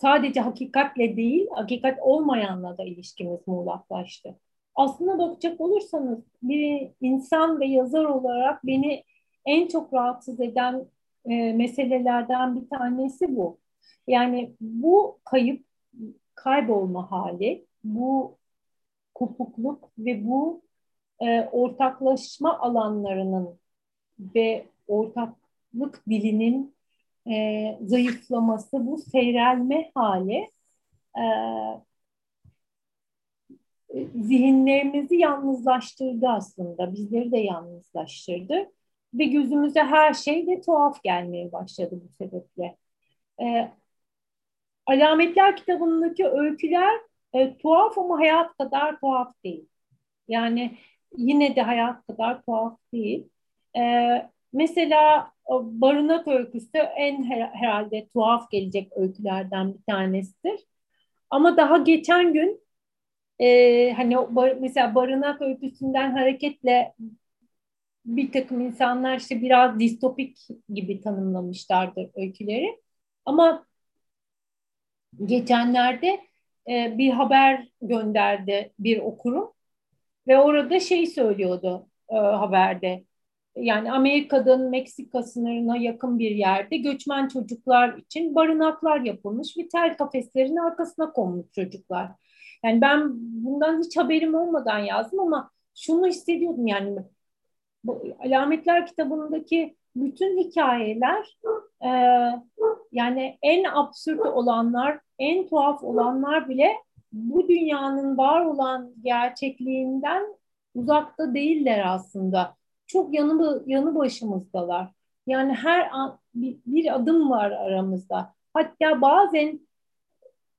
[0.00, 4.36] sadece hakikatle değil, hakikat olmayanla da ilişkimiz muğlaklaştı.
[4.74, 9.04] Aslında bakacak olursanız bir insan ve yazar olarak beni
[9.46, 10.86] en çok rahatsız eden
[11.24, 13.58] e, meselelerden bir tanesi bu.
[14.06, 15.64] Yani bu kayıp,
[16.34, 18.38] kaybolma hali, bu
[19.14, 20.62] kopukluk ve bu
[21.20, 23.58] e, ortaklaşma alanlarının
[24.34, 26.74] ve ortaklık dilinin
[27.30, 30.50] e, zayıflaması, bu seyrelme hali
[31.18, 31.22] e,
[34.14, 36.94] zihinlerimizi yalnızlaştırdı aslında.
[36.94, 38.70] Bizleri de yalnızlaştırdı.
[39.14, 42.76] Ve gözümüze her şey de tuhaf gelmeye başladı bu sebeple.
[43.42, 43.72] E,
[44.86, 47.00] Alametler kitabındaki öyküler
[47.34, 49.68] e, tuhaf ama hayat kadar tuhaf değil.
[50.28, 50.78] Yani
[51.16, 53.28] yine de hayat kadar tuhaf değil.
[53.78, 53.82] E,
[54.52, 60.60] mesela barınak öyküsü en her, herhalde tuhaf gelecek öykülerden bir tanesidir.
[61.30, 62.60] Ama daha geçen gün
[63.40, 66.94] e, hani bar, mesela barınak öyküsünden hareketle
[68.04, 70.38] bir takım insanlar işte biraz distopik
[70.74, 72.80] gibi tanımlamışlardır öyküleri.
[73.24, 73.66] Ama
[75.26, 76.20] geçenlerde
[76.68, 79.52] e, bir haber gönderdi bir okurum
[80.28, 83.04] ve orada şey söylüyordu e, haberde
[83.60, 90.56] yani Amerika'dan Meksika sınırına yakın bir yerde göçmen çocuklar için barınaklar yapılmış ve tel kafeslerin
[90.56, 92.10] arkasına konmuş çocuklar.
[92.64, 93.10] Yani ben
[93.44, 96.98] bundan hiç haberim olmadan yazdım ama şunu hissediyordum yani
[97.84, 101.38] bu Alametler kitabındaki bütün hikayeler
[101.84, 101.90] e,
[102.92, 106.72] yani en absürt olanlar, en tuhaf olanlar bile
[107.12, 110.22] bu dünyanın var olan gerçekliğinden
[110.74, 112.57] uzakta değiller aslında.
[112.88, 114.92] Çok yanı, yanı başımızdalar.
[115.26, 118.34] Yani her an bir, bir adım var aramızda.
[118.54, 119.60] Hatta bazen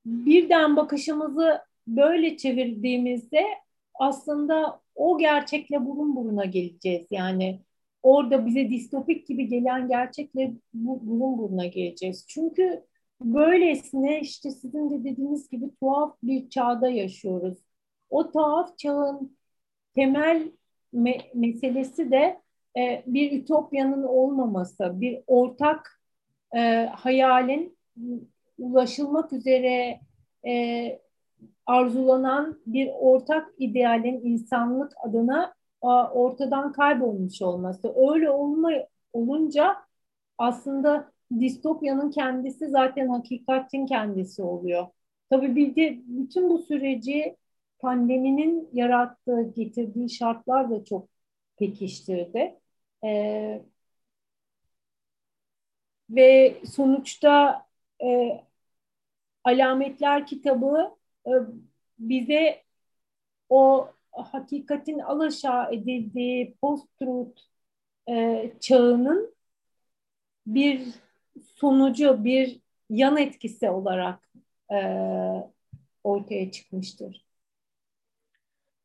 [0.06, 3.46] birden bakışımızı böyle çevirdiğimizde
[3.94, 7.08] aslında o gerçekle burun buruna geleceğiz.
[7.12, 7.60] Yani
[8.04, 12.26] orada bize distopik gibi gelen gerçekle burun buruna geleceğiz.
[12.28, 12.84] Çünkü
[13.22, 17.58] böylesine işte sizin de dediğiniz gibi tuhaf bir çağda yaşıyoruz.
[18.10, 19.38] O tuhaf çağın
[19.96, 20.52] temel
[20.94, 22.42] me meselesi de
[22.78, 26.02] e, bir ütopyanın olmaması, bir ortak
[26.56, 27.78] e, hayalin
[28.58, 30.00] ulaşılmak üzere
[30.48, 31.00] e,
[31.66, 37.94] arzulanan bir ortak idealin insanlık adına a, ortadan kaybolmuş olması.
[38.12, 38.72] Öyle olma,
[39.14, 39.76] olunca
[40.38, 44.88] aslında distopyanın kendisi zaten hakikatin kendisi oluyor.
[45.30, 47.36] Tabii bir de bütün bu süreci
[47.80, 51.10] pandeminin yarattığı, getirdiği şartlar da çok
[51.58, 52.60] pekiştirdi.
[53.06, 53.64] Ee,
[56.10, 57.66] ve sonuçta
[58.04, 58.42] e,
[59.44, 60.96] Alametler kitabı
[61.28, 61.32] e,
[62.00, 62.64] bize
[63.50, 67.42] o hakikatin alaşağı edildiği post-truth
[68.10, 69.36] e, çağının
[70.48, 70.82] bir
[71.56, 74.30] sonucu, bir yan etkisi olarak
[74.72, 74.78] e,
[76.04, 77.29] ortaya çıkmıştır.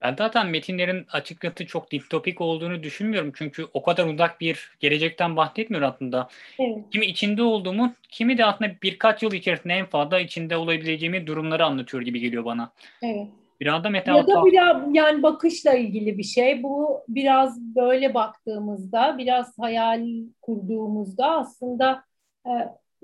[0.05, 3.33] Ben zaten metinlerin açıkçası çok distopik olduğunu düşünmüyorum.
[3.35, 6.29] Çünkü o kadar uzak bir gelecekten bahsetmiyor aslında.
[6.59, 6.79] Evet.
[6.93, 12.03] Kimi içinde olduğumu, kimi de aslında birkaç yıl içerisinde en fazla içinde olabileceğimi durumları anlatıyor
[12.03, 12.73] gibi geliyor bana.
[13.03, 13.29] Evet.
[13.61, 16.62] Biraz da meta ya da biraz yani bakışla ilgili bir şey.
[16.62, 20.07] Bu biraz böyle baktığımızda, biraz hayal
[20.43, 22.05] kurduğumuzda aslında
[22.47, 22.53] e,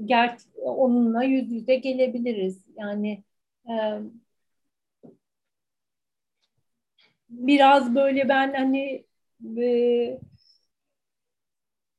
[0.05, 2.65] ger onunla yüz yüze gelebiliriz.
[2.79, 3.23] Yani
[3.69, 3.75] e,
[7.31, 9.05] biraz böyle ben hani
[9.59, 10.21] e,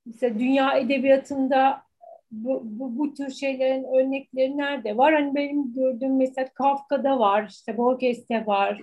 [0.06, 1.84] mesela dünya edebiyatında
[2.32, 5.14] bu, bu, bu tür şeylerin örnekleri nerede var?
[5.14, 8.82] Hani benim gördüğüm mesela Kafka'da var, işte Borges'te var,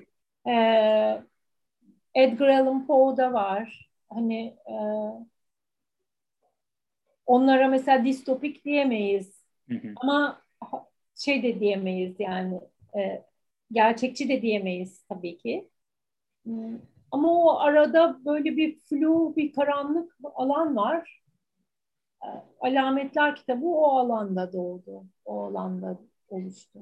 [0.49, 0.53] e,
[2.15, 3.91] Edgar Allan Poe'da var.
[4.09, 4.75] Hani e,
[7.27, 9.45] onlara mesela distopik diyemeyiz.
[9.69, 9.93] Hı hı.
[9.97, 10.43] Ama
[11.17, 12.61] şey de diyemeyiz yani
[12.97, 13.25] e,
[13.73, 15.69] gerçekçi de diyemeyiz tabii ki.
[17.11, 21.23] Ama o arada böyle bir flu, bir karanlık alan var.
[22.25, 22.29] Ee,
[22.61, 25.05] Alametler kitabı o alanda doğdu.
[25.25, 26.79] O alanda oluştu.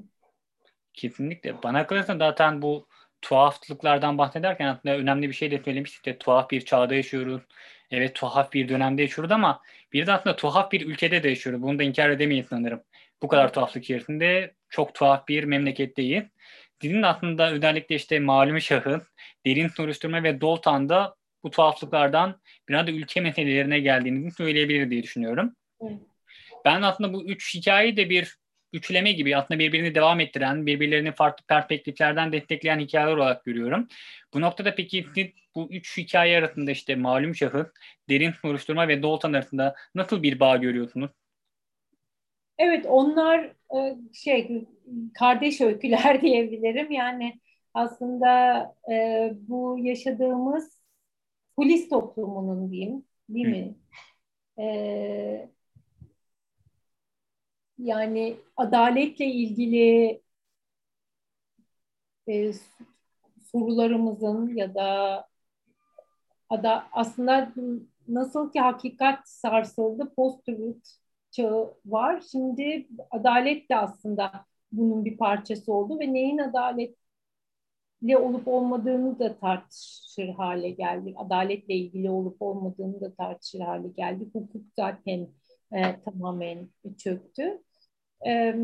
[0.95, 1.63] Kesinlikle.
[1.63, 2.87] Bana kalırsa zaten bu
[3.23, 7.43] tuhaflıklardan bahsederken aslında önemli bir şey de söylemiştik de tuhaf bir çağda yaşıyoruz.
[7.91, 11.63] Evet tuhaf bir dönemde yaşıyoruz ama bir de aslında tuhaf bir ülkede de yaşıyoruz.
[11.63, 12.83] Bunu da inkar edemeyiz sanırım.
[13.23, 16.25] Bu kadar tuhaflık içerisinde çok tuhaf bir memleketteyiz.
[16.83, 19.03] Dinin aslında özellikle işte malum şahıs,
[19.47, 25.57] derin soruşturma ve Doltan'da bu tuhaflıklardan biraz da ülke meselelerine geldiğini söyleyebilir diye düşünüyorum.
[25.81, 26.01] Evet.
[26.65, 28.37] Ben aslında bu üç hikayeyi de bir
[28.73, 33.89] üçleme gibi aslında birbirini devam ettiren, birbirlerini farklı perspektiflerden destekleyen hikayeler olarak görüyorum.
[34.35, 35.07] Bu noktada peki
[35.55, 37.67] bu üç hikaye arasında işte malum şahıs,
[38.09, 41.11] derin soruşturma ve Doltan arasında nasıl bir bağ görüyorsunuz?
[42.59, 43.41] Evet onlar
[43.77, 44.67] e, şey
[45.15, 46.91] kardeş öyküler diyebilirim.
[46.91, 47.41] Yani
[47.75, 48.61] aslında
[48.93, 50.81] e, bu yaşadığımız
[51.57, 53.75] polis toplumunun diyeyim değil mi?
[54.59, 55.51] E,
[57.79, 60.21] yani adaletle ilgili
[62.29, 62.53] e,
[63.53, 65.29] sorularımızın ya da
[66.51, 67.53] ada, aslında
[68.09, 70.89] nasıl ki hakikat sarsıldı post-truth
[71.31, 72.23] çağı var.
[72.33, 80.29] Şimdi adalet de aslında bunun bir parçası oldu ve neyin adaletle olup olmadığını da tartışır
[80.29, 81.17] hale geldik.
[81.19, 84.35] Adaletle ilgili olup olmadığını da tartışır hale geldik.
[84.35, 85.29] Hukuk zaten
[85.73, 87.63] e, tamamen çöktü.
[88.27, 88.57] E,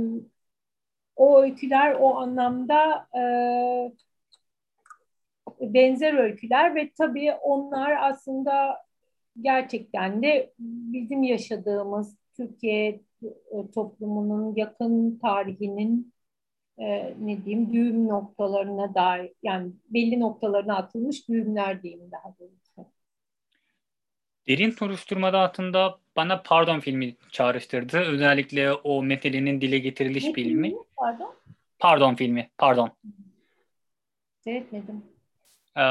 [1.16, 3.22] o öyküler o anlamda e,
[5.60, 8.78] benzer öyküler ve tabii onlar aslında
[9.40, 13.00] gerçekten de bizim yaşadığımız Türkiye
[13.74, 16.14] toplumunun yakın tarihinin
[16.78, 22.92] e, ne diyeyim düğüm noktalarına dair yani belli noktalarına atılmış düğümler diyeyim daha doğrusu.
[24.48, 27.98] Derin soruşturmada altında bana Pardon filmi çağrıştırdı.
[27.98, 30.68] Özellikle o meselenin dile getiriliş ne filmi.
[30.68, 30.82] filmi.
[30.96, 31.34] Pardon?
[31.78, 32.50] Pardon filmi.
[32.58, 32.90] Pardon.
[34.40, 35.02] Seyretmedim.
[35.76, 35.82] Ee,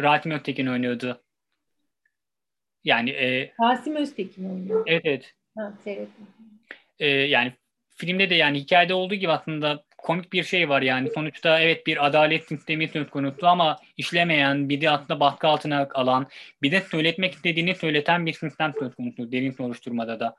[0.00, 1.22] Rasim Öztekin oynuyordu.
[2.84, 4.84] Yani e, Rasim Öztekin oynuyor.
[4.86, 5.34] Evet evet.
[5.56, 6.26] Ha, seyrettim.
[6.98, 7.52] Ee, yani
[7.96, 11.10] filmde de yani hikayede olduğu gibi aslında komik bir şey var yani.
[11.14, 16.26] Sonuçta evet bir adalet sistemi söz konusu ama işlemeyen, bir de aslında baskı altına alan,
[16.62, 20.34] bir de söyletmek istediğini söyleten bir sistem söz konusu derin soruşturmada da.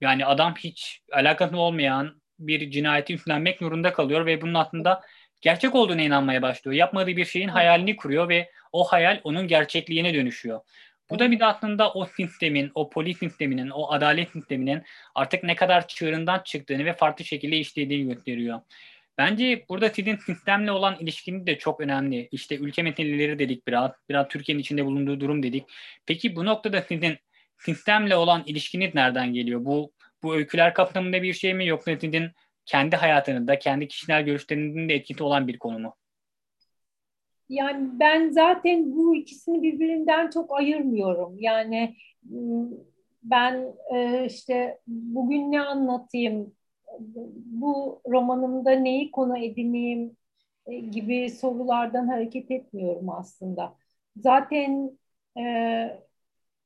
[0.00, 5.00] Yani adam hiç alakası olmayan bir cinayeti üstlenmek zorunda kalıyor ve bunun aslında
[5.40, 6.74] gerçek olduğuna inanmaya başlıyor.
[6.74, 10.60] Yapmadığı bir şeyin hayalini kuruyor ve o hayal onun gerçekliğine dönüşüyor.
[11.10, 14.82] Bu da bir de aslında o sistemin, o polis sisteminin, o adalet sisteminin
[15.14, 18.60] artık ne kadar çığırından çıktığını ve farklı şekilde işlediğini gösteriyor.
[19.18, 22.28] Bence burada sizin sistemle olan ilişkiniz de çok önemli.
[22.32, 25.64] İşte ülke meseleleri dedik biraz, biraz Türkiye'nin içinde bulunduğu durum dedik.
[26.06, 27.18] Peki bu noktada sizin
[27.58, 29.64] sistemle olan ilişkiniz nereden geliyor?
[29.64, 29.92] Bu
[30.22, 32.30] bu öyküler kapsamında bir şey mi yoksa sizin
[32.66, 35.96] kendi hayatınızda, kendi kişisel görüşlerinizin de etkisi olan bir konu mu?
[37.50, 41.36] Yani ben zaten bu ikisini birbirinden çok ayırmıyorum.
[41.38, 41.96] Yani
[42.32, 42.68] ıı,
[43.22, 46.54] ben e, işte bugün ne anlatayım,
[47.46, 50.16] bu romanımda neyi konu edineyim
[50.66, 53.76] e, gibi sorulardan hareket etmiyorum aslında.
[54.16, 54.98] Zaten
[55.38, 55.42] e,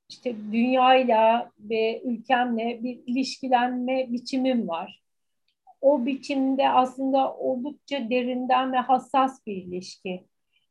[0.09, 5.03] işte dünyayla ve ülkemle bir ilişkilenme biçimim var.
[5.81, 10.27] O biçimde aslında oldukça derinden ve hassas bir ilişki.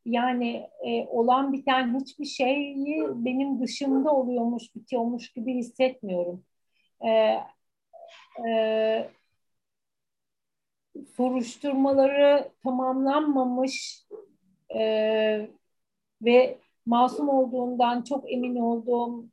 [0.06, 6.44] Yani e, olan biten hiçbir şeyi benim dışımda oluyormuş, bitiyormuş gibi hissetmiyorum.
[7.06, 7.38] E,
[8.48, 9.10] e,
[11.16, 14.06] soruşturmaları tamamlanmamış
[14.76, 15.48] e,
[16.22, 19.24] ve masum olduğundan çok emin olduğum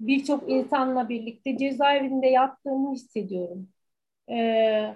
[0.00, 3.68] birçok insanla birlikte cezaevinde yattığımı hissediyorum.
[4.30, 4.94] E,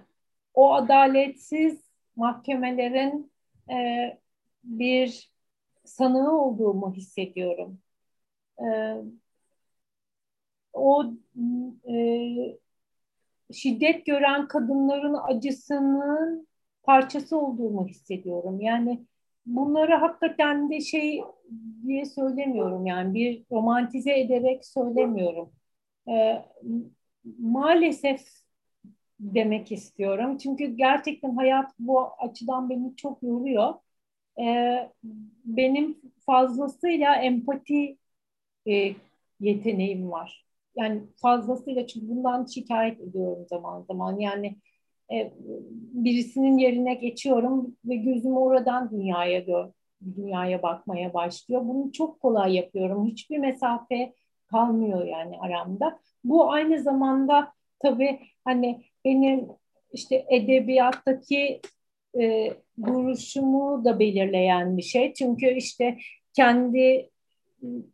[0.54, 1.80] o adaletsiz
[2.16, 3.32] mahkemelerin
[3.70, 4.18] e,
[4.68, 5.32] bir
[5.84, 7.80] sanığı olduğumu hissediyorum.
[8.60, 8.66] E,
[10.72, 11.04] o
[11.88, 11.94] e,
[13.52, 16.48] şiddet gören kadınların acısının
[16.82, 18.60] parçası olduğumu hissediyorum.
[18.60, 19.06] Yani
[19.46, 21.22] bunları hakikaten de şey
[21.86, 25.52] diye söylemiyorum yani bir romantize ederek söylemiyorum.
[26.08, 26.44] Ee,
[27.38, 28.20] maalesef
[29.20, 30.38] demek istiyorum.
[30.38, 33.74] Çünkü gerçekten hayat bu açıdan beni çok yoruyor.
[34.40, 34.92] Ee,
[35.44, 37.98] benim fazlasıyla empati
[38.68, 38.94] e,
[39.40, 40.48] yeteneğim var
[40.78, 44.18] yani fazlasıyla çünkü bundan şikayet ediyorum zaman zaman.
[44.18, 44.56] Yani
[45.12, 45.32] e,
[45.92, 49.66] birisinin yerine geçiyorum ve gözüm oradan dünyaya gör,
[50.16, 51.62] dünyaya bakmaya başlıyor.
[51.64, 53.06] Bunu çok kolay yapıyorum.
[53.06, 54.14] Hiçbir mesafe
[54.46, 55.98] kalmıyor yani aramda.
[56.24, 59.48] Bu aynı zamanda tabii hani benim
[59.92, 61.60] işte edebiyattaki
[62.20, 62.54] e,
[62.86, 65.14] duruşumu da belirleyen bir şey.
[65.14, 65.98] Çünkü işte
[66.32, 67.10] kendi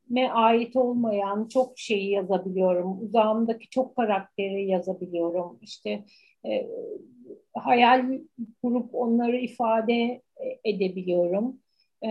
[0.09, 3.03] me ait olmayan çok şeyi yazabiliyorum.
[3.03, 5.59] Uzağımdaki çok karakteri yazabiliyorum.
[5.63, 6.05] İşte
[6.47, 6.67] e,
[7.55, 8.21] hayal
[8.63, 10.23] kurup onları ifade
[10.65, 11.61] edebiliyorum.
[12.05, 12.09] E,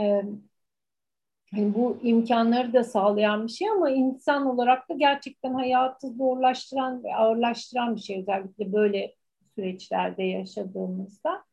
[1.53, 7.15] yani bu imkanları da sağlayan bir şey ama insan olarak da gerçekten hayatı zorlaştıran ve
[7.15, 9.15] ağırlaştıran bir şey özellikle böyle
[9.55, 11.43] süreçlerde yaşadığımızda.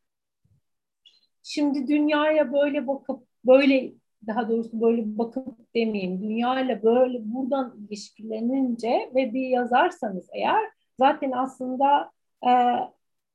[1.43, 3.93] Şimdi dünyaya böyle bakıp böyle
[4.27, 6.21] daha doğrusu böyle bakıp demeyeyim.
[6.21, 10.63] Dünyayla böyle buradan ilişkilenince ve bir yazarsanız eğer
[10.99, 12.11] zaten aslında
[12.47, 12.51] e,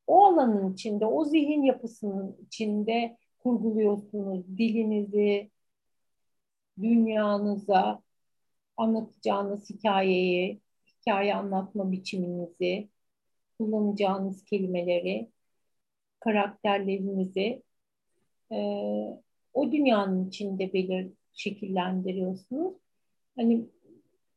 [0.07, 4.59] o alanın içinde o zihin yapısının içinde kurguluyorsunuz.
[4.59, 5.51] Dilinizi
[6.83, 8.03] dünyanıza
[8.77, 12.89] anlatacağınız hikayeyi hikaye anlatma biçiminizi
[13.59, 15.31] kullanacağınız kelimeleri
[16.21, 17.63] karakterlerinizi
[18.53, 18.57] e,
[19.55, 22.75] o dünyanın içinde belir şekillendiriyorsunuz.
[23.37, 23.67] Hani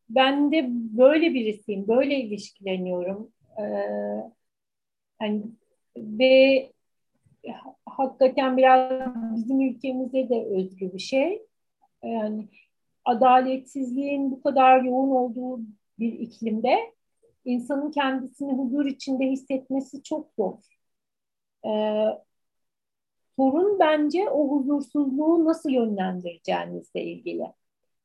[0.09, 0.67] ben de
[0.97, 3.31] böyle birisiyim, böyle ilişkileniyorum.
[3.59, 3.63] Ee,
[5.19, 5.43] hani
[5.97, 6.71] ve
[7.85, 9.01] hakikaten biraz
[9.35, 11.41] bizim ülkemize de özgü bir şey.
[12.03, 12.47] Yani
[13.05, 15.61] adaletsizliğin bu kadar yoğun olduğu
[15.99, 16.77] bir iklimde
[17.45, 20.53] insanın kendisini huzur içinde hissetmesi çok zor.
[21.65, 22.05] Ee,
[23.39, 27.43] sorun bence o huzursuzluğu nasıl yönlendireceğinizle ilgili.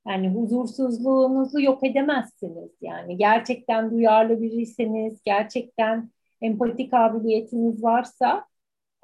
[0.08, 2.70] Yani huzursuzluğunuzu yok edemezsiniz.
[2.80, 6.10] Yani gerçekten duyarlı biriyseniz, gerçekten
[6.42, 8.44] empati kabiliyetiniz varsa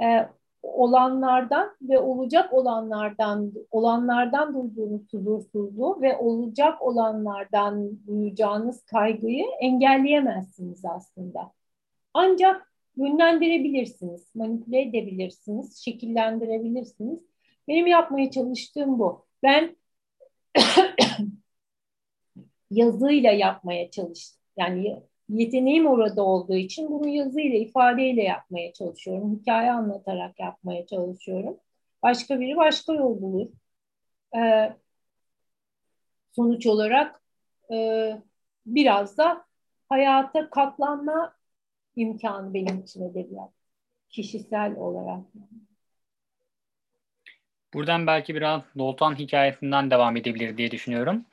[0.02, 0.28] e,
[0.62, 11.52] olanlardan ve olacak olanlardan olanlardan duyduğunuz huzursuzluğu ve olacak olanlardan duyacağınız kaygıyı engelleyemezsiniz aslında.
[12.14, 17.20] Ancak yönlendirebilirsiniz, manipüle edebilirsiniz, şekillendirebilirsiniz.
[17.68, 19.26] Benim yapmaya çalıştığım bu.
[19.42, 19.76] Ben
[22.70, 24.40] yazıyla yapmaya çalıştım.
[24.56, 29.40] Yani yeteneğim orada olduğu için bunu yazıyla, ifadeyle yapmaya çalışıyorum.
[29.40, 31.56] Hikaye anlatarak yapmaya çalışıyorum.
[32.02, 33.48] Başka biri başka yol bulur.
[34.36, 34.72] Ee,
[36.32, 37.22] sonuç olarak
[37.72, 38.12] e,
[38.66, 39.44] biraz da
[39.88, 41.39] hayata katlanma
[41.96, 43.50] imkanı benim için edebiyat.
[44.08, 45.24] Kişisel olarak.
[47.74, 51.24] Buradan belki biraz Doltan hikayesinden devam edebilir diye düşünüyorum.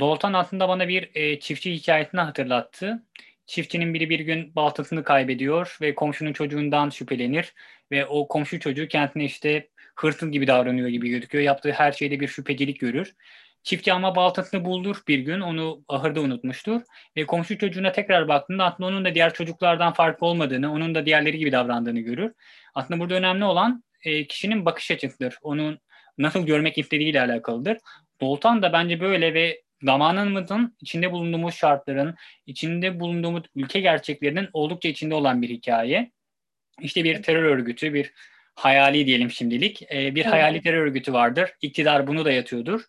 [0.00, 3.02] Doltan aslında bana bir e, çiftçi hikayesini hatırlattı.
[3.46, 7.54] Çiftçinin biri bir gün baltasını kaybediyor ve komşunun çocuğundan şüphelenir
[7.90, 11.44] ve o komşu çocuğu kendine işte hırsız gibi davranıyor gibi gözüküyor.
[11.44, 13.14] Yaptığı her şeyde bir şüphecilik görür.
[13.64, 16.80] Çiftçi ama baltasını buldur bir gün onu ahırda unutmuştur
[17.16, 21.38] ve komşu çocuğuna tekrar baktığında aslında onun da diğer çocuklardan farklı olmadığını, onun da diğerleri
[21.38, 22.32] gibi davrandığını görür.
[22.74, 25.38] Aslında burada önemli olan e, kişinin bakış açısıdır.
[25.42, 25.78] Onun
[26.18, 27.78] nasıl görmek istediğiyle alakalıdır.
[28.20, 32.14] Doltan da bence böyle ve zamanımızın içinde bulunduğumuz şartların,
[32.46, 36.10] içinde bulunduğumuz ülke gerçeklerinin oldukça içinde olan bir hikaye.
[36.80, 38.12] İşte bir terör örgütü, bir
[38.54, 41.50] hayali diyelim şimdilik, e, bir hayali terör örgütü vardır.
[41.62, 42.80] İktidar bunu da yatıyordur.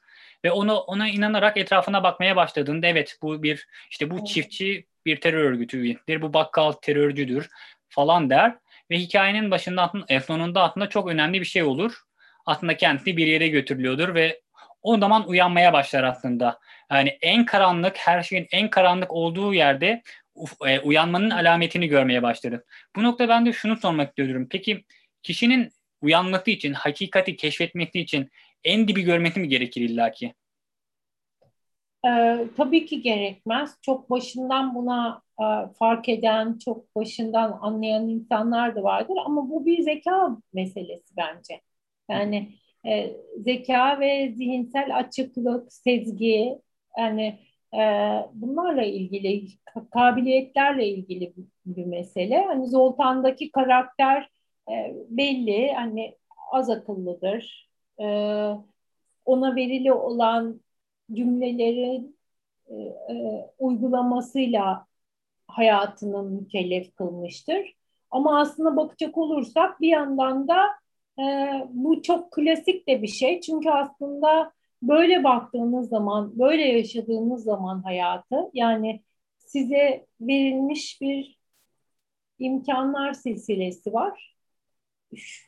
[0.45, 5.43] Ve onu ona inanarak etrafına bakmaya başladığında evet bu bir işte bu çiftçi bir terör
[5.43, 7.49] örgütüdür, bu bakkal terörcüdür
[7.89, 8.55] falan der.
[8.91, 12.01] Ve hikayenin başında e, sonunda aslında çok önemli bir şey olur.
[12.45, 14.41] Aslında kendisi bir yere götürülüyordur ve
[14.81, 16.59] o zaman uyanmaya başlar aslında.
[16.91, 20.01] Yani en karanlık, her şeyin en karanlık olduğu yerde
[20.65, 22.61] e, uyanmanın alametini görmeye başlarız.
[22.95, 24.47] Bu nokta ben de şunu sormak istiyorum.
[24.51, 24.85] Peki
[25.23, 25.71] kişinin
[26.01, 28.31] uyanması için, hakikati keşfetmesi için
[28.66, 30.34] en dibi görmesi mi gerekir illaki?
[32.07, 33.78] Ee, tabii ki gerekmez.
[33.82, 35.45] Çok başından buna e,
[35.80, 39.18] fark eden, çok başından anlayan insanlar da vardır.
[39.26, 41.61] Ama bu bir zeka meselesi bence.
[42.09, 42.53] Yani
[42.88, 46.59] e, zeka ve zihinsel açıklık, sezgi,
[46.97, 47.39] yani
[47.74, 47.80] e,
[48.34, 49.47] bunlarla ilgili,
[49.91, 51.34] kabiliyetlerle ilgili
[51.66, 52.45] bir mesele.
[52.45, 54.30] Hani Zoltan'daki karakter
[54.72, 56.16] e, belli, hani
[56.51, 57.70] az akıllıdır.
[57.99, 58.05] E,
[59.25, 60.61] ona verili olan
[61.13, 62.17] cümlelerin
[62.67, 64.85] e, e, uygulamasıyla
[65.47, 67.75] hayatını mükellef kılmıştır.
[68.11, 70.65] Ama aslında bakacak olursak bir yandan da
[71.19, 71.23] e,
[71.69, 73.41] bu çok klasik de bir şey.
[73.41, 79.01] Çünkü aslında böyle baktığınız zaman, böyle yaşadığınız zaman hayatı yani
[79.37, 81.37] size verilmiş bir
[82.39, 84.35] imkanlar silsilesi var.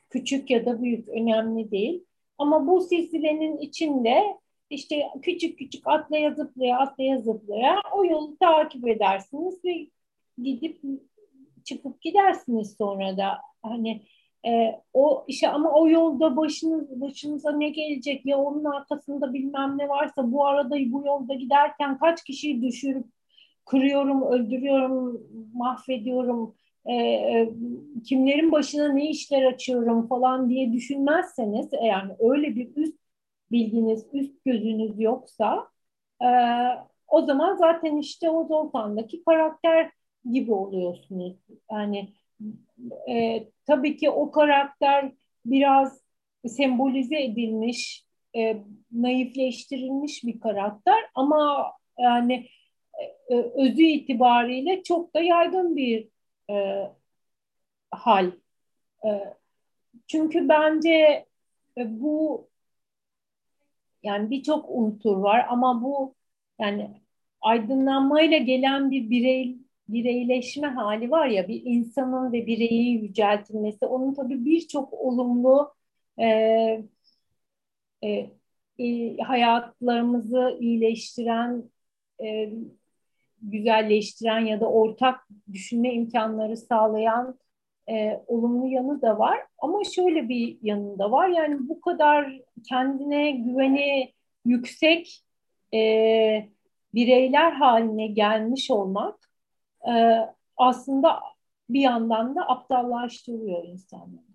[0.09, 2.06] Küçük ya da büyük önemli değil.
[2.37, 4.37] Ama bu silsilenin içinde
[4.69, 9.87] işte küçük küçük atlaya zıplaya atlaya zıplaya o yolu takip edersiniz ve
[10.43, 10.81] gidip
[11.63, 13.37] çıkıp gidersiniz sonra da.
[13.63, 14.01] Hani
[14.47, 19.89] e, o işte ama o yolda başınız başınıza ne gelecek ya onun arkasında bilmem ne
[19.89, 23.05] varsa bu arada bu yolda giderken kaç kişiyi düşürüp
[23.65, 26.55] kırıyorum, öldürüyorum, mahvediyorum,
[26.87, 27.49] e, e,
[28.05, 32.99] kimlerin başına ne işler açıyorum falan diye düşünmezseniz yani öyle bir üst
[33.51, 35.67] bilginiz, üst gözünüz yoksa
[36.21, 36.27] e,
[37.07, 39.91] o zaman zaten işte o Zoltan'daki karakter
[40.31, 41.37] gibi oluyorsunuz.
[41.71, 42.13] Yani
[43.09, 45.11] e, tabii ki o karakter
[45.45, 46.01] biraz
[46.47, 48.57] sembolize edilmiş, e,
[48.91, 52.47] naifleştirilmiş bir karakter ama yani
[53.29, 56.09] e, özü itibariyle çok da yaygın bir
[56.49, 56.87] e,
[57.91, 58.31] hal.
[59.05, 59.09] E,
[60.07, 61.25] çünkü bence
[61.77, 62.47] e, bu
[64.03, 66.15] yani birçok unsur var ama bu
[66.59, 67.01] yani
[67.41, 69.57] aydınlanmayla gelen bir birey
[69.89, 75.73] bireyleşme hali var ya bir insanın ve bireyi yüceltilmesi onun tabii birçok olumlu
[76.19, 76.27] e,
[78.03, 78.29] e,
[78.79, 81.63] e, hayatlarımızı iyileştiren
[82.23, 82.53] e,
[83.41, 87.39] güzelleştiren ya da ortak düşünme imkanları sağlayan
[87.89, 89.39] e, olumlu yanı da var.
[89.59, 91.27] Ama şöyle bir yanı da var.
[91.27, 94.13] Yani bu kadar kendine güveni
[94.45, 95.23] yüksek
[95.73, 96.49] e,
[96.93, 99.29] bireyler haline gelmiş olmak
[99.87, 100.17] e,
[100.57, 101.19] aslında
[101.69, 104.27] bir yandan da aptallaştırıyor insanları.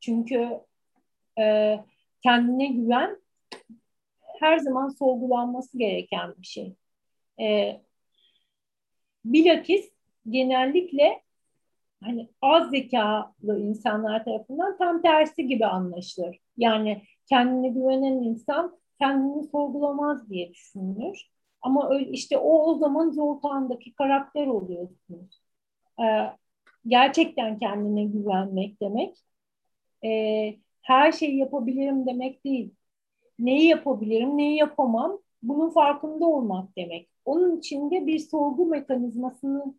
[0.00, 0.60] Çünkü
[1.38, 1.78] e,
[2.22, 3.22] kendine güven
[4.40, 6.74] her zaman sorgulanması gereken bir şey.
[7.40, 7.80] E,
[9.24, 9.90] bilakis
[10.28, 11.22] genellikle
[12.02, 16.38] hani az zekalı insanlar tarafından tam tersi gibi anlaşılır.
[16.56, 21.32] Yani kendine güvenen insan kendini sorgulamaz diye düşünülür.
[21.62, 25.42] Ama öyle, işte o o zaman Zoltan'daki karakter oluyorsunuz.
[26.00, 26.30] Ee,
[26.86, 29.16] gerçekten kendine güvenmek demek.
[30.04, 32.74] Ee, her şeyi yapabilirim demek değil.
[33.38, 37.11] Neyi yapabilirim, neyi yapamam bunun farkında olmak demek.
[37.24, 39.74] Onun içinde bir sorgu mekanizmasını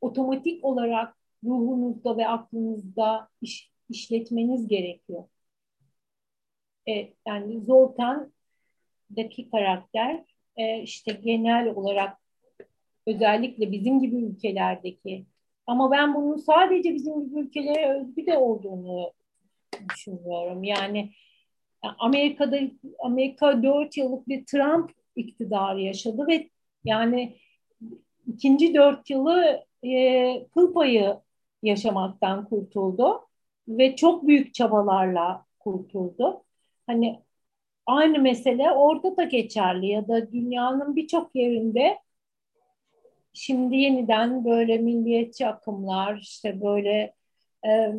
[0.00, 5.24] otomatik olarak ruhunuzda ve aklınızda iş, işletmeniz gerekiyor.
[6.88, 10.24] E, yani Zoltan'daki karakter
[10.56, 12.18] e, işte genel olarak
[13.06, 15.26] özellikle bizim gibi ülkelerdeki
[15.66, 19.12] ama ben bunun sadece bizim gibi ülkelere özgü de olduğunu
[19.88, 20.64] düşünüyorum.
[20.64, 21.12] Yani
[21.82, 22.58] Amerika'da
[22.98, 26.50] Amerika 4 yıllık bir Trump iktidarı yaşadı ve
[26.84, 27.36] yani
[28.26, 31.16] ikinci dört yılı e, kıl payı
[31.62, 33.20] yaşamaktan kurtuldu
[33.68, 36.44] ve çok büyük çabalarla kurtuldu.
[36.86, 37.22] Hani
[37.86, 41.98] aynı mesele orada da geçerli ya da dünyanın birçok yerinde
[43.32, 47.14] şimdi yeniden böyle milliyetçi akımlar işte böyle
[47.66, 47.92] e,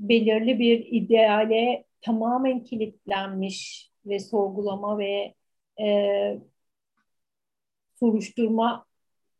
[0.00, 5.34] belirli bir ideale tamamen kilitlenmiş ve sorgulama ve
[5.80, 6.38] e,
[8.00, 8.86] soruşturma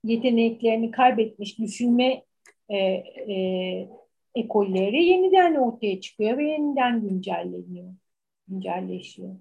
[0.05, 2.25] yeteneklerini kaybetmiş düşünme
[2.69, 3.89] e, e,
[4.35, 7.95] ekolleri yeniden ortaya çıkıyor ve yeniden güncelleniyor,
[8.49, 9.37] güncelleşiyor.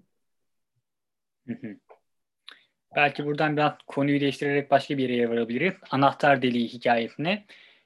[2.95, 5.73] Belki buradan biraz konuyu değiştirerek başka bir yere varabiliriz.
[5.91, 7.45] Anahtar deliği hikayesine.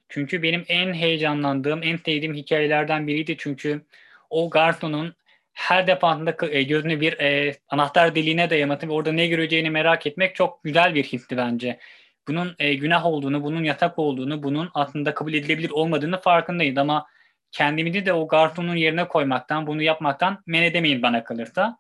[0.09, 3.35] Çünkü benim en heyecanlandığım, en sevdiğim hikayelerden biriydi.
[3.37, 3.81] Çünkü
[4.29, 5.15] o garsonun
[5.59, 10.35] her defasında e, gözünü bir e, anahtar deliğine dayaması ve orada ne göreceğini merak etmek
[10.35, 11.79] çok güzel bir histi bence.
[12.27, 17.05] Bunun e, günah olduğunu, bunun yasak olduğunu, bunun aslında kabul edilebilir olmadığını farkındayız ama
[17.51, 21.77] kendimizi de o garsonun yerine koymaktan, bunu yapmaktan men edemeyin bana kalırsa.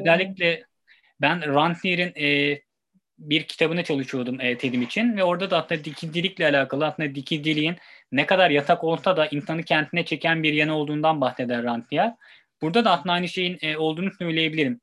[0.00, 0.64] Özellikle
[1.20, 2.58] ben Rantier'in e,
[3.18, 7.76] bir kitabını çalışıyordum e, TED'im için ve orada da aslında dikicilikle alakalı aslında dikiciliğin
[8.12, 12.14] ne kadar yasak olsa da insanı kendine çeken bir yanı olduğundan bahseder Rantier.
[12.62, 14.80] Burada da aynı şeyin e, olduğunu söyleyebilirim.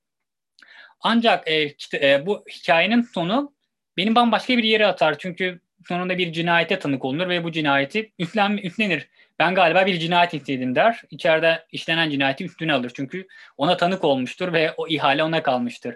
[1.02, 3.54] Ancak e, e, bu hikayenin sonu
[3.98, 5.18] benim bambaşka bir yere atar.
[5.20, 9.10] Çünkü sonunda bir cinayete tanık olunur ve bu cinayeti üstlen, üstlenir.
[9.40, 11.02] Ben galiba bir cinayet istedim der.
[11.12, 12.92] İçeride işlenen cinayeti üstüne alır.
[12.96, 13.28] Çünkü
[13.58, 15.96] ona tanık olmuştur ve o ihale ona kalmıştır.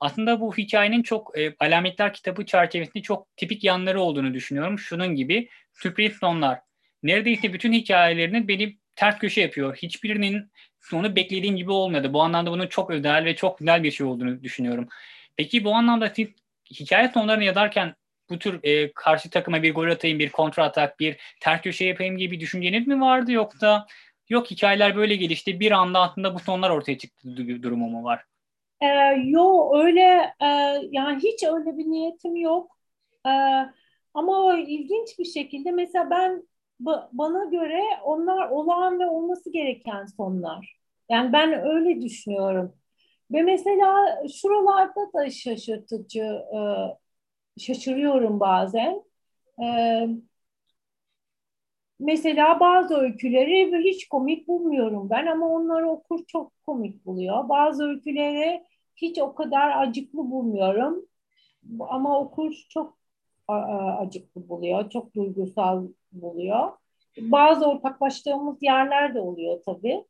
[0.00, 4.78] Aslında bu hikayenin çok e, alametler kitabı çerçevesinde çok tipik yanları olduğunu düşünüyorum.
[4.78, 6.60] Şunun gibi sürpriz sonlar.
[7.02, 9.76] Neredeyse bütün hikayelerinin beni ters köşe yapıyor.
[9.76, 12.12] Hiçbirinin sonu beklediğim gibi olmadı.
[12.12, 14.88] Bu anlamda bunun çok özel ve çok güzel bir şey olduğunu düşünüyorum.
[15.36, 16.28] Peki bu anlamda siz
[16.70, 17.94] hikaye sonlarını yazarken
[18.30, 22.16] bu tür e, karşı takıma bir gol atayım, bir kontra atak, bir ters köşe yapayım
[22.16, 23.86] gibi bir düşünceniz mi vardı yoksa
[24.28, 28.24] yok hikayeler böyle gelişti bir anda aslında bu sonlar ortaya çıktı durumu mu var?
[28.80, 28.86] Ee,
[29.24, 30.46] yo öyle e,
[30.90, 32.78] yani hiç öyle bir niyetim yok.
[33.26, 33.30] Ee,
[34.14, 36.42] ama ilginç bir şekilde mesela ben
[37.12, 40.78] bana göre onlar olağan ve olması gereken sonlar.
[41.10, 42.76] Yani ben öyle düşünüyorum.
[43.32, 46.58] Ve mesela şuralarda da şaşırtıcı, e,
[47.60, 49.04] şaşırıyorum bazen.
[49.62, 49.66] E,
[52.00, 57.48] mesela bazı öyküleri hiç komik bulmuyorum ben ama onları okur çok komik buluyor.
[57.48, 58.64] Bazı öyküleri
[58.96, 61.06] hiç o kadar acıklı bulmuyorum
[61.80, 62.98] ama okur çok
[63.48, 66.72] acıklı buluyor, çok duygusal buluyor.
[67.18, 70.04] Bazı ortaklaştığımız yerler de oluyor tabii.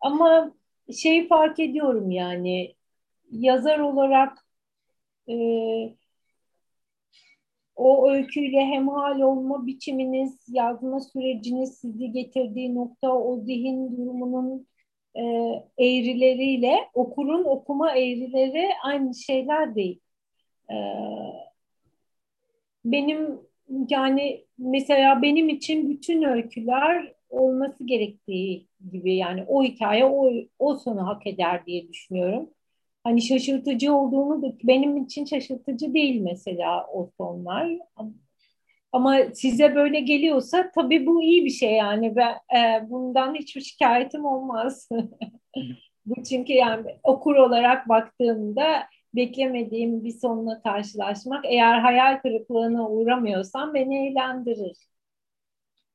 [0.00, 0.54] Ama
[0.92, 2.74] şey fark ediyorum yani
[3.30, 4.38] yazar olarak
[5.28, 5.34] e,
[7.76, 14.66] o öyküyle hemhal olma biçiminiz, yazma süreciniz sizi getirdiği nokta, o zihin durumunun
[15.14, 15.22] e,
[15.78, 20.00] eğrileriyle okurun okuma eğrileri aynı şeyler değil.
[20.70, 20.76] E,
[22.84, 23.40] benim
[23.88, 31.06] yani mesela benim için bütün öyküler olması gerektiği gibi yani o hikaye o, o sonu
[31.06, 32.50] hak eder diye düşünüyorum.
[33.04, 37.78] Hani şaşırtıcı olduğunu da benim için şaşırtıcı değil mesela o sonlar.
[38.92, 42.24] Ama size böyle geliyorsa tabii bu iyi bir şey yani ve
[42.58, 44.88] e, bundan hiçbir şikayetim olmaz.
[46.06, 48.84] bu çünkü yani okur olarak baktığımda
[49.16, 54.76] beklemediğim bir sonla karşılaşmak eğer hayal kırıklığına uğramıyorsam beni eğlendirir.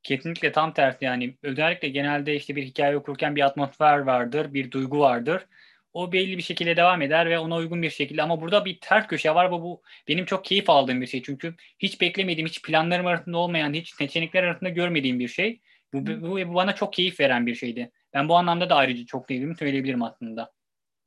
[0.04, 5.00] Kesinlikle tam tersi yani özellikle genelde işte bir hikaye okurken bir atmosfer vardır, bir duygu
[5.00, 5.48] vardır.
[5.94, 9.08] O belli bir şekilde devam eder ve ona uygun bir şekilde ama burada bir ters
[9.08, 13.06] köşe var bu, bu benim çok keyif aldığım bir şey çünkü hiç beklemediğim, hiç planlarım
[13.06, 15.62] arasında olmayan, hiç seçenekler arasında görmediğim bir şey.
[15.94, 17.92] Bu, bu, bu bana çok keyif veren bir şeydi.
[18.14, 20.52] Ben bu anlamda da ayrıca çok sevdiğimi söyleyebilirim aslında.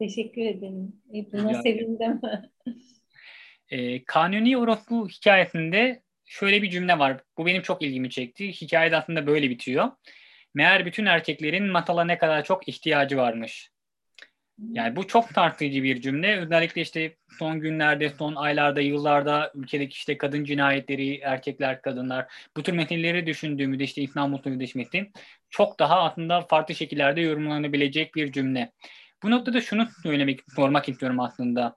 [0.03, 0.93] Teşekkür ederim.
[1.15, 2.21] E, buna Rica sevindim.
[3.69, 7.21] e, Kanuni Orospu hikayesinde şöyle bir cümle var.
[7.39, 8.53] Bu benim çok ilgimi çekti.
[8.53, 9.91] Hikaye de aslında böyle bitiyor.
[10.55, 13.71] Meğer bütün erkeklerin matala ne kadar çok ihtiyacı varmış.
[14.59, 16.39] Yani bu çok tartışıcı bir cümle.
[16.39, 22.27] Özellikle işte son günlerde, son aylarda, yıllarda ülkedeki işte kadın cinayetleri, erkekler, kadınlar
[22.57, 25.11] bu tür metinleri düşündüğümüzde işte İslam Sözleşmesi
[25.51, 28.73] çok daha aslında farklı şekillerde yorumlanabilecek bir cümle.
[29.23, 31.77] Bu noktada şunu söylemek, sormak istiyorum aslında.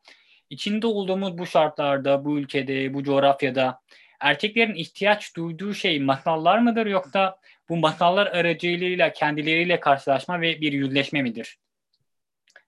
[0.50, 3.80] İçinde olduğumuz bu şartlarda, bu ülkede, bu coğrafyada
[4.20, 7.38] erkeklerin ihtiyaç duyduğu şey masallar mıdır yoksa
[7.70, 11.60] bu masallar aracılığıyla kendileriyle karşılaşma ve bir yüzleşme midir?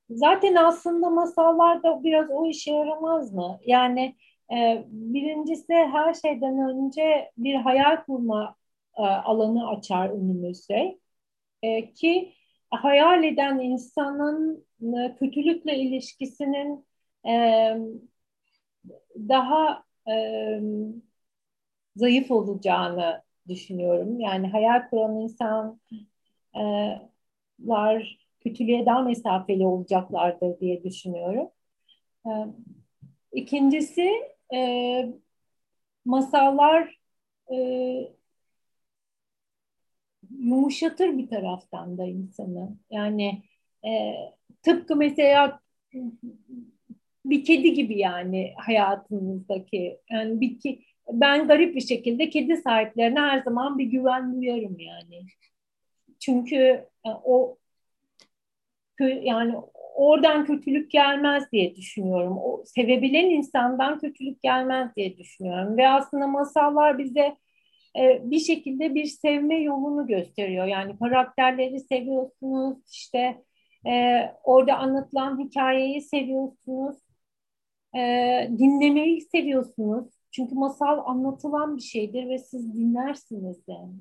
[0.09, 3.59] Zaten aslında masallar da biraz o işe yaramaz mı?
[3.65, 4.15] Yani
[4.51, 8.55] e, birincisi her şeyden önce bir hayal kurma
[8.97, 10.97] e, alanı açar önümüzde.
[11.63, 12.33] E, ki
[12.69, 14.66] hayal eden insanın
[15.19, 16.85] kötülükle ilişkisinin
[17.27, 17.33] e,
[19.17, 20.13] daha e,
[21.95, 24.19] zayıf olacağını düşünüyorum.
[24.19, 25.77] Yani hayal kuran insanlar
[28.39, 31.49] kötülüğe daha mesafeli olacaklardır diye düşünüyorum.
[33.31, 34.11] İkincisi
[36.05, 36.97] masallar
[40.39, 42.77] yumuşatır bir taraftan da insanı.
[42.91, 43.43] Yani
[44.61, 45.59] tıpkı mesela
[47.25, 53.41] bir kedi gibi yani hayatımızdaki yani bir ki ben garip bir şekilde kedi sahiplerine her
[53.41, 55.25] zaman bir güven duyarım yani.
[56.19, 56.55] Çünkü
[57.05, 57.57] e, o
[58.99, 59.55] yani
[59.95, 62.37] oradan kötülük gelmez diye düşünüyorum.
[62.37, 65.77] O sevebilen insandan kötülük gelmez diye düşünüyorum.
[65.77, 67.37] Ve aslında masallar bize
[67.99, 70.65] e, bir şekilde bir sevme yolunu gösteriyor.
[70.65, 73.43] Yani karakterleri seviyorsunuz, işte
[73.87, 76.97] e, orada anlatılan hikayeyi seviyorsunuz,
[77.95, 77.99] e,
[78.57, 80.07] dinlemeyi seviyorsunuz.
[80.31, 83.93] Çünkü masal anlatılan bir şeydir ve siz dinlersiniz yani.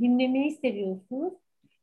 [0.00, 1.32] Dinlemeyi seviyorsunuz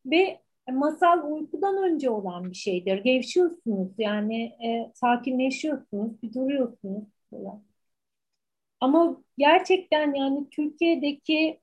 [0.05, 0.41] ve
[0.71, 3.03] masal uykudan önce olan bir şeydir.
[3.03, 7.63] Gevşiyorsunuz yani e, sakinleşiyorsunuz, bir duruyorsunuz falan.
[8.79, 11.59] Ama gerçekten yani Türkiye'deki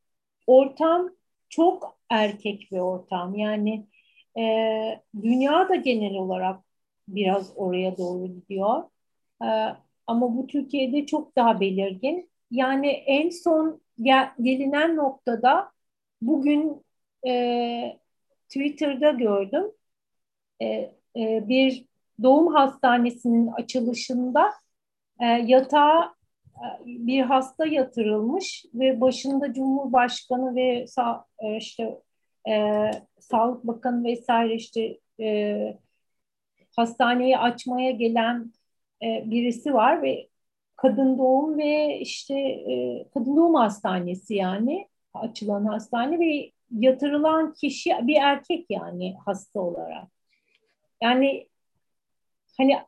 [0.47, 1.11] ortam
[1.49, 3.35] çok erkek bir ortam.
[3.35, 3.87] Yani
[4.39, 4.43] e,
[5.23, 6.61] dünya da genel olarak
[7.09, 8.85] biraz oraya doğru gidiyor.
[9.43, 9.47] E,
[10.07, 12.31] ama bu Türkiye'de çok daha belirgin.
[12.51, 15.73] Yani en son gel, gelinen noktada
[16.23, 16.83] bugün
[17.27, 17.99] e,
[18.49, 19.65] Twitter'da gördüm.
[20.63, 20.67] E,
[21.17, 21.87] e, bir
[22.23, 24.53] doğum hastanesinin açılışında
[25.21, 26.15] e, yatağa
[26.57, 32.01] e, bir hasta yatırılmış ve başında Cumhurbaşkanı ve sa, e, işte
[32.49, 32.91] e,
[33.21, 35.79] Sağlık Bakanı vesaire işte e,
[36.77, 38.53] hastaneyi açmaya gelen
[39.03, 40.29] e, birisi var ve
[40.77, 48.17] kadın doğum ve işte e, kadın doğum hastanesi yani açılan hastane ve yatırılan kişi bir
[48.17, 50.09] erkek yani hasta olarak.
[51.03, 51.49] Yani
[52.57, 52.79] hani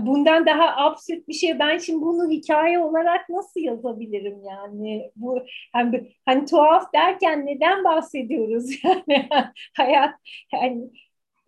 [0.00, 6.12] bundan daha absürt bir şey ben şimdi bunu hikaye olarak nasıl yazabilirim yani bu hani,
[6.26, 9.28] hani tuhaf derken neden bahsediyoruz yani
[9.76, 10.14] hayat
[10.52, 10.90] yani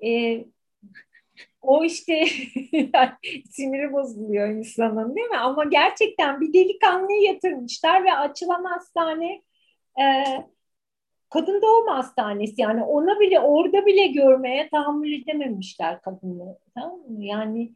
[0.05, 0.45] e,
[1.63, 2.25] o işte
[3.51, 9.43] siniri bozuluyor insanın değil mi ama gerçekten bir delikanlıyı yatırmışlar ve açılan hastane
[10.01, 10.05] e,
[11.31, 16.59] kadın doğum hastanesi yani ona bile orada bile görmeye tahammül edememişler kadını.
[16.75, 17.25] Tamam mı?
[17.25, 17.73] Yani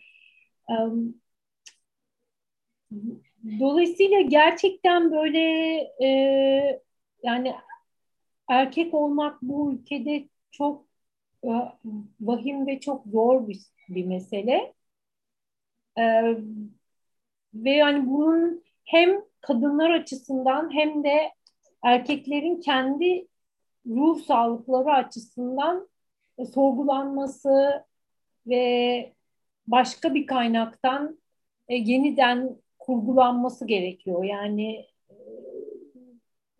[3.61, 5.41] dolayısıyla gerçekten böyle
[6.03, 6.09] e,
[7.23, 7.55] yani
[8.49, 10.85] erkek olmak bu ülkede çok
[11.45, 11.51] e,
[12.21, 14.75] vahim ve çok zor bir, bir mesele.
[15.99, 16.03] E,
[17.55, 21.33] ve yani bunun hem kadınlar açısından hem de
[21.83, 23.27] erkeklerin kendi
[23.87, 25.89] ruh sağlıkları açısından
[26.39, 27.85] e, sorgulanması
[28.47, 29.15] ve
[29.67, 31.19] başka bir kaynaktan
[31.69, 34.25] e, yeniden kurgulanması gerekiyor.
[34.25, 35.15] Yani e,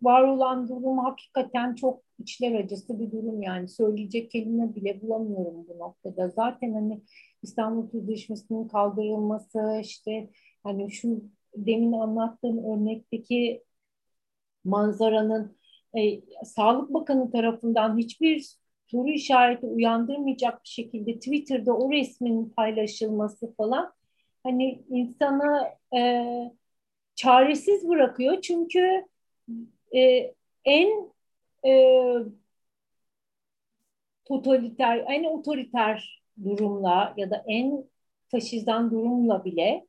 [0.01, 5.79] var olan durum hakikaten çok içler acısı bir durum yani söyleyecek kelime bile bulamıyorum bu
[5.79, 6.29] noktada.
[6.29, 7.01] Zaten hani
[7.43, 10.29] İstanbul Sözleşmesi'nin kaldırılması işte
[10.63, 11.23] hani şu
[11.55, 13.63] demin anlattığım örnekteki
[14.63, 15.57] manzaranın
[15.97, 23.93] e, Sağlık Bakanı tarafından hiçbir soru işareti uyandırmayacak bir şekilde Twitter'da o resmin paylaşılması falan
[24.43, 25.67] hani insanı
[25.97, 26.23] e,
[27.15, 28.41] çaresiz bırakıyor.
[28.41, 29.05] Çünkü
[29.95, 30.33] e,
[30.65, 31.11] en
[31.65, 31.73] e,
[34.25, 37.85] totaliter, en otoriter durumla ya da en
[38.27, 39.87] faşizan durumla bile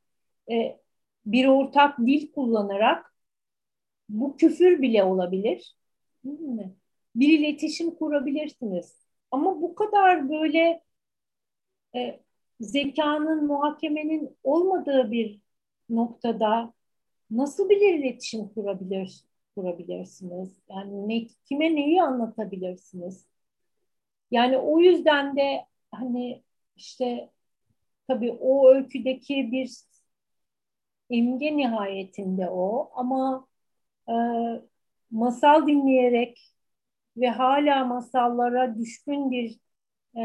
[0.51, 0.81] e,
[1.27, 3.15] bir ortak dil kullanarak
[4.09, 5.77] bu küfür bile olabilir
[7.17, 8.97] bir iletişim kurabilirsiniz.
[9.31, 10.83] Ama bu kadar böyle
[11.97, 12.21] e,
[12.61, 15.41] zekanın, muhakemenin olmadığı bir
[15.91, 16.73] noktada
[17.31, 19.25] nasıl bir iletişim kurabilir,
[19.57, 20.51] kurabilirsiniz?
[20.71, 23.27] Yani ne, kime neyi anlatabilirsiniz?
[24.31, 26.43] Yani o yüzden de hani
[26.77, 27.31] işte
[28.09, 29.71] tabii o öyküdeki bir
[31.11, 33.47] imge nihayetinde o ama
[34.09, 34.15] e,
[35.11, 36.56] masal dinleyerek
[37.17, 39.59] ve hala masallara düşkün bir
[40.17, 40.23] e,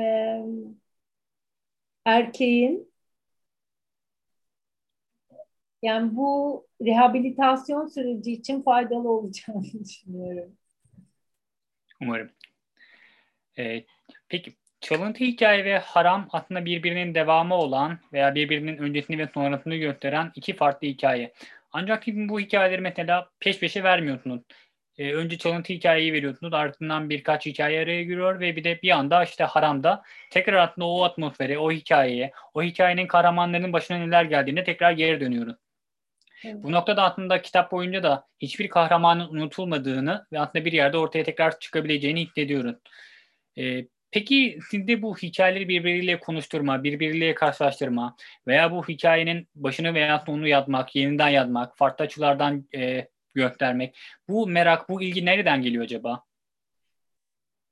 [2.06, 2.92] erkeğin
[5.82, 10.58] yani bu rehabilitasyon süreci için faydalı olacağını düşünüyorum.
[12.02, 12.32] Umarım.
[13.58, 13.84] Ee,
[14.30, 20.32] peki çalıntı hikaye ve haram aslında birbirinin devamı olan veya birbirinin öncesini ve sonrasını gösteren
[20.36, 21.34] iki farklı hikaye.
[21.74, 24.42] Ancak bu hikayeleri mesela peş peşe vermiyorsunuz.
[24.98, 29.24] Ee, önce çalıntı hikayeyi veriyorsunuz ardından birkaç hikaye araya giriyor ve bir de bir anda
[29.24, 34.92] işte haramda tekrar aslında o atmosfere, o hikayeye, o hikayenin kahramanlarının başına neler geldiğinde tekrar
[34.92, 35.56] geri dönüyoruz.
[36.46, 36.56] Evet.
[36.64, 41.60] Bu noktada aslında kitap boyunca da hiçbir kahramanın unutulmadığını ve aslında bir yerde ortaya tekrar
[41.60, 42.76] çıkabileceğini hissediyoruz.
[43.58, 48.16] Ee, peki sizde bu hikayeleri birbiriyle konuşturma, birbiriyle karşılaştırma
[48.48, 53.98] veya bu hikayenin başını veya sonunu yazmak, yeniden yazmak, farklı açılardan e, göstermek.
[54.30, 56.24] Bu merak, bu ilgi nereden geliyor acaba?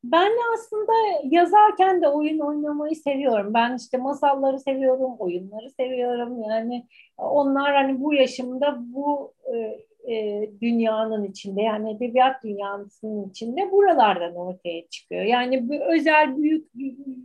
[0.03, 0.91] Ben aslında
[1.23, 3.53] yazarken de oyun oynamayı seviyorum.
[3.53, 6.43] Ben işte masalları seviyorum, oyunları seviyorum.
[6.43, 6.87] Yani
[7.17, 9.79] onlar hani bu yaşımda bu e,
[10.13, 15.23] e, dünyanın içinde yani edebiyat dünyasının içinde buralardan ortaya çıkıyor.
[15.23, 16.67] Yani bu özel büyük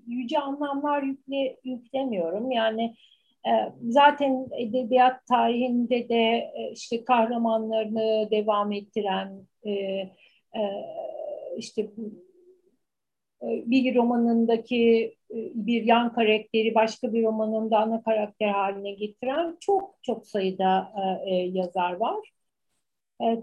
[0.07, 2.51] yüce anlamlar yükle, yüklemiyorum.
[2.51, 2.95] Yani
[3.88, 10.11] zaten edebiyat tarihinde de e, işte kahramanlarını devam ettiren e, e,
[11.57, 11.90] işte
[13.42, 15.14] bir romanındaki
[15.55, 20.92] bir yan karakteri başka bir romanında ana karakter haline getiren çok çok sayıda
[21.53, 22.32] yazar var.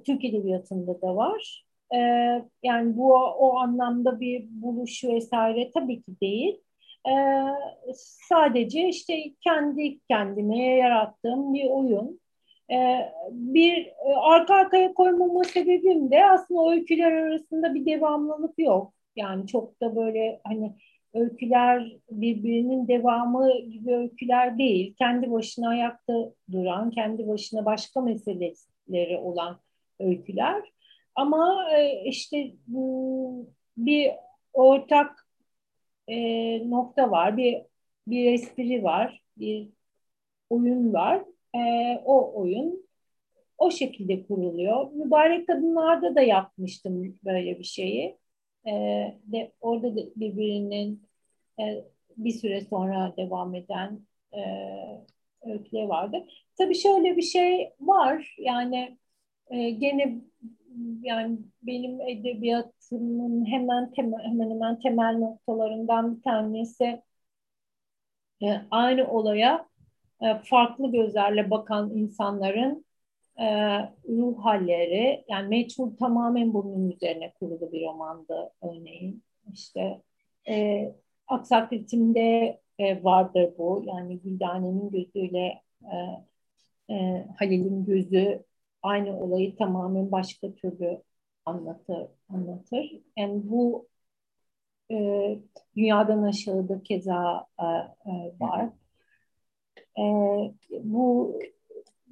[0.05, 1.65] Türk Edebiyatı'nda da var.
[2.63, 6.61] Yani bu o anlamda bir buluş vesaire tabii ki değil.
[8.29, 12.19] Sadece işte kendi kendime yarattığım bir oyun.
[13.31, 19.95] Bir arka arkaya koymama sebebim de aslında öyküler arasında bir devamlılık yok yani çok da
[19.95, 20.75] böyle hani
[21.13, 24.95] öyküler birbirinin devamı gibi öyküler değil.
[24.97, 26.13] Kendi başına ayakta
[26.51, 29.59] duran, kendi başına başka meseleleri olan
[29.99, 30.71] öyküler.
[31.15, 32.51] Ama e, işte
[33.77, 34.11] bir
[34.53, 35.20] ortak
[36.07, 36.15] e,
[36.69, 37.61] nokta var, bir
[38.07, 39.69] bir espri var, bir
[40.49, 41.25] oyun var.
[41.55, 41.59] E,
[42.05, 42.85] o oyun
[43.57, 44.91] o şekilde kuruluyor.
[44.91, 48.17] Mübarek Kadınlar'da da yapmıştım böyle bir şeyi
[48.67, 48.71] e,
[49.25, 51.07] de orada da birbirinin
[51.59, 51.63] e,
[52.17, 53.99] bir süre sonra devam eden
[54.33, 54.41] e,
[55.41, 56.27] öyküleri vardı.
[56.57, 58.97] Tabii şöyle bir şey var yani
[59.49, 60.21] e, gene
[61.01, 67.01] yani benim edebiyatımın hemen temel, hemen hemen temel noktalarından bir tanesi
[68.43, 69.67] e, aynı olaya
[70.21, 72.85] e, farklı gözlerle bakan insanların
[73.39, 73.45] e,
[74.09, 79.23] ruh halleri yani Meçhul tamamen bunun üzerine kurulu bir romandı örneğin.
[79.53, 80.01] İşte
[80.49, 80.85] e,
[81.27, 83.83] Aksak ritimde e, vardır bu.
[83.87, 85.95] Yani Güldane'nin gözüyle e,
[86.93, 88.43] e, Halil'in gözü
[88.83, 91.01] aynı olayı tamamen başka türlü
[91.45, 92.07] anlatır.
[92.29, 93.01] anlatır.
[93.17, 93.87] Yani bu
[94.91, 94.95] e,
[95.77, 97.65] dünyadan aşağıda keza e,
[98.09, 98.69] e, var.
[99.97, 100.03] E,
[100.83, 101.39] bu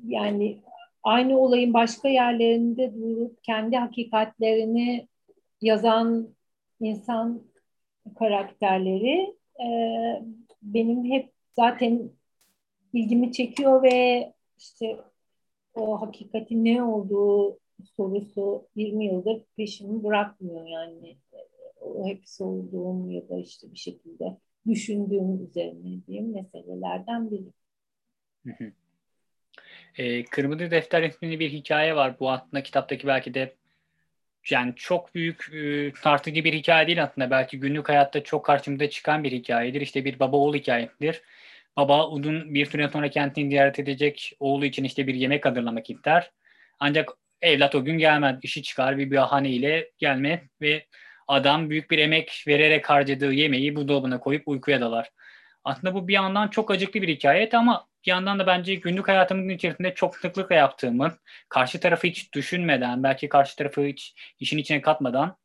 [0.05, 0.61] yani
[1.03, 5.07] aynı olayın başka yerlerinde durup kendi hakikatlerini
[5.61, 6.35] yazan
[6.81, 7.41] insan
[8.19, 9.67] karakterleri e,
[10.61, 12.09] benim hep zaten
[12.93, 14.97] ilgimi çekiyor ve işte
[15.79, 17.59] o hakikatin ne olduğu
[17.97, 21.17] sorusu 20 yıldır peşimi bırakmıyor yani.
[21.81, 27.53] O hep sorduğum ya da işte bir şekilde düşündüğüm üzerine diyeyim meselelerden biri.
[28.45, 28.71] Hı hı.
[29.97, 32.19] E, Kırmızı Defter isminde bir hikaye var.
[32.19, 33.55] Bu aslında kitaptaki belki de
[34.49, 37.31] yani çok büyük e, tartıcı bir hikaye değil aslında.
[37.31, 39.81] Belki günlük hayatta çok karşımıza çıkan bir hikayedir.
[39.81, 41.21] İşte bir baba oğul hikayesidir.
[41.79, 46.31] Baba uzun bir süre sonra kentini ziyaret edecek oğlu için işte bir yemek hazırlamak ister.
[46.79, 47.09] Ancak
[47.41, 48.39] evlat o gün gelmez.
[48.43, 50.85] işi çıkar bir bahaneyle gelme ve
[51.27, 55.09] adam büyük bir emek vererek harcadığı yemeği buzdolabına koyup uykuya dalar.
[55.63, 59.49] Aslında bu bir yandan çok acıklı bir hikaye ama bir yandan da bence günlük hayatımızın
[59.49, 61.13] içerisinde çok sıklıkla yaptığımız,
[61.49, 65.37] karşı tarafı hiç düşünmeden, belki karşı tarafı hiç işin içine katmadan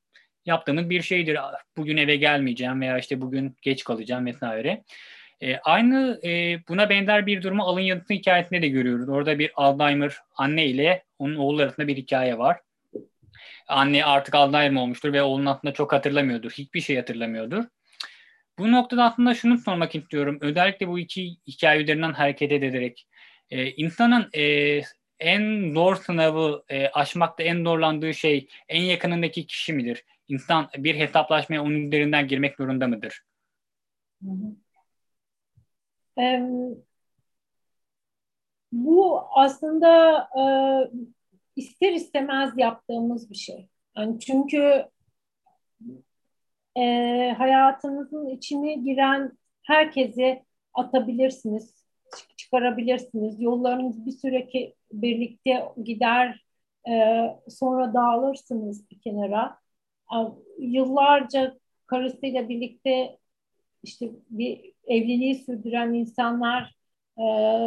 [0.46, 1.38] yaptığımız bir şeydir.
[1.76, 4.84] Bugün eve gelmeyeceğim veya işte bugün geç kalacağım vesaire.
[5.42, 9.08] E, aynı e, buna benzer bir durumu Alın Yanıtı hikayesinde de görüyoruz.
[9.08, 12.60] Orada bir Alzheimer anne ile onun oğlu arasında bir hikaye var.
[13.68, 16.50] Anne artık Alzheimer olmuştur ve oğlunun aslında çok hatırlamıyordur.
[16.50, 17.64] Hiçbir şey hatırlamıyordur.
[18.58, 20.38] Bu noktada aslında şunu sormak istiyorum.
[20.40, 23.06] Özellikle bu iki hikaye üzerinden hareket ederek.
[23.50, 24.80] E, insanın e,
[25.20, 30.04] en zor sınavı e, aşmakta en zorlandığı şey en yakınındaki kişi midir?
[30.28, 33.20] İnsan bir hesaplaşmaya onun üzerinden girmek zorunda mıdır?
[34.24, 34.63] Hı hı.
[38.72, 40.44] Bu aslında e,
[41.56, 43.68] ister istemez yaptığımız bir şey.
[43.96, 44.84] Yani çünkü
[46.76, 46.80] e,
[47.38, 50.44] hayatınızın içine giren herkesi
[50.74, 51.84] atabilirsiniz,
[52.36, 53.40] çıkarabilirsiniz.
[53.40, 56.44] Yollarınız bir süreki birlikte gider,
[56.88, 59.58] e, sonra dağılırsınız bir kenara.
[60.58, 63.18] Yıllarca karısıyla birlikte
[63.82, 66.74] işte bir evliliği sürdüren insanlar
[67.18, 67.22] e,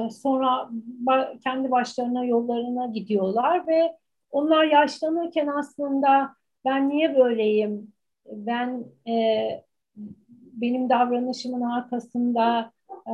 [0.09, 0.69] sonra
[1.05, 3.97] ba- kendi başlarına yollarına gidiyorlar ve
[4.31, 6.29] onlar yaşlanırken aslında
[6.65, 7.93] ben niye böyleyim?
[8.25, 9.47] Ben e,
[10.61, 12.71] benim davranışımın arkasında
[13.07, 13.13] e,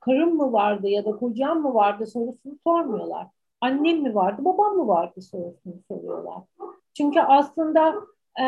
[0.00, 3.26] karım mı vardı ya da kocam mı vardı sorusunu sormuyorlar.
[3.60, 6.42] Annem mi vardı, babam mı vardı sorusunu soruyorlar.
[6.94, 7.94] Çünkü aslında
[8.40, 8.44] e,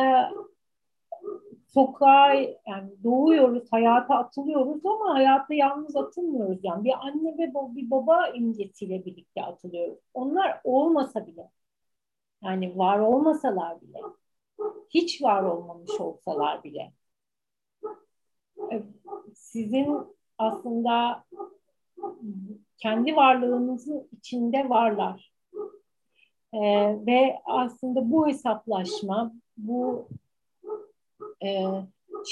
[1.79, 2.33] sokağa
[2.66, 6.59] yani doğuyoruz, hayata atılıyoruz ama hayata yalnız atılmıyoruz.
[6.62, 9.99] Yani bir anne ve bir baba imgesiyle birlikte atılıyoruz.
[10.14, 11.51] Onlar olmasa bile,
[12.43, 13.99] yani var olmasalar bile,
[14.91, 16.93] hiç var olmamış olsalar bile,
[18.72, 18.83] e,
[19.35, 19.99] sizin
[20.39, 21.24] aslında
[22.79, 25.33] kendi varlığınızın içinde varlar.
[26.53, 26.59] Ee,
[27.07, 30.09] ve aslında bu hesaplaşma, bu
[31.45, 31.64] e,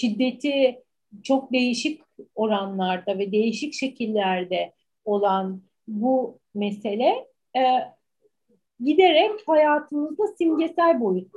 [0.00, 0.82] şiddeti
[1.22, 2.02] çok değişik
[2.34, 4.72] oranlarda ve değişik şekillerde
[5.04, 7.26] olan bu mesele
[7.56, 7.62] e,
[8.84, 11.32] giderek hayatımızda simgesel boyut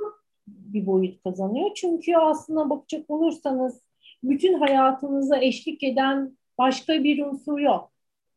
[0.46, 1.70] bir boyut kazanıyor.
[1.74, 3.82] Çünkü aslında bakacak olursanız
[4.22, 7.92] bütün hayatınıza eşlik eden başka bir unsur yok.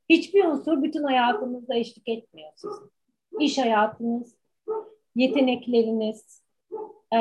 [0.10, 2.92] Hiçbir unsur bütün hayatınızda eşlik etmiyor sizin.
[3.40, 4.36] İş hayatınız,
[5.16, 6.42] yetenekleriniz,
[7.14, 7.20] e,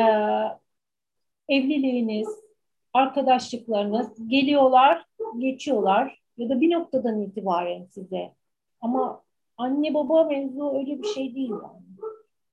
[1.52, 2.28] evliliğiniz,
[2.94, 5.06] arkadaşlıklarınız geliyorlar,
[5.38, 8.32] geçiyorlar ya da bir noktadan itibaren size.
[8.80, 9.22] Ama
[9.56, 11.82] anne baba mevzu öyle bir şey değil yani.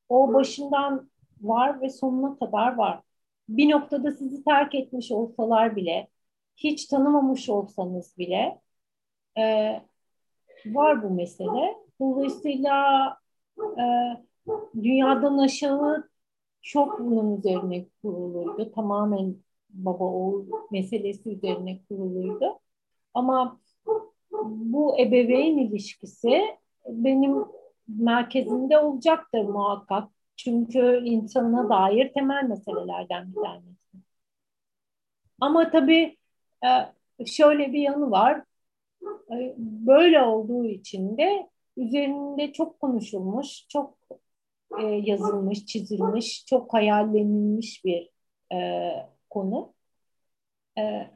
[0.10, 1.10] O başından
[1.42, 3.02] var ve sonuna kadar var.
[3.50, 6.08] Bir noktada sizi terk etmiş olsalar bile,
[6.58, 8.60] hiç tanımamış olsanız bile
[9.38, 9.74] e,
[10.66, 11.76] var bu mesele.
[12.00, 13.18] Dolayısıyla
[13.60, 13.84] e,
[14.84, 16.09] dünyadan aşağı
[16.62, 18.72] çok bunun üzerine kuruluydu.
[18.72, 19.36] Tamamen
[19.70, 22.60] baba oğul meselesi üzerine kuruluydu.
[23.14, 23.60] Ama
[24.50, 26.42] bu ebeveyn ilişkisi
[26.88, 27.46] benim
[27.88, 30.10] merkezimde olacaktır muhakkak.
[30.36, 33.80] Çünkü insana dair temel meselelerden bir tanesi.
[35.40, 36.18] Ama tabii
[36.66, 38.44] e, şöyle bir yanı var.
[39.32, 43.98] E, böyle olduğu için de üzerinde çok konuşulmuş, çok
[44.78, 48.10] e, yazılmış, çizilmiş, çok hayallenilmiş bir
[48.54, 48.92] e,
[49.30, 49.74] konu.
[50.78, 51.08] E,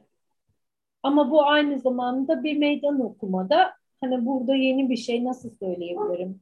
[1.02, 6.40] ama bu aynı zamanda bir meydan okumada hani burada yeni bir şey nasıl söyleyebilirim?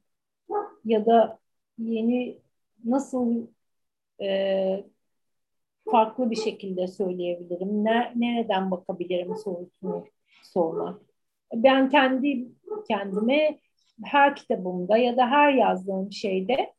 [0.85, 1.39] Ya da
[1.79, 2.39] yeni
[2.85, 3.47] nasıl
[4.23, 4.85] e,
[5.91, 7.85] farklı bir şekilde söyleyebilirim?
[7.85, 10.05] Ne, nereden bakabilirim sorusunu
[10.43, 11.01] sormak.
[11.55, 12.49] Ben kendi
[12.89, 13.59] kendime
[14.05, 16.73] her kitabımda ya da her yazdığım şeyde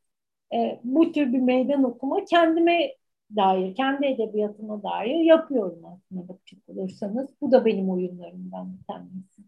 [0.54, 2.96] e, bu tür bir meydan okuma kendime
[3.36, 7.30] dair, kendi edebiyatıma dair yapıyorum aslında bakacak olursanız.
[7.42, 9.42] Bu da benim oyunlarımdan bir tanesi.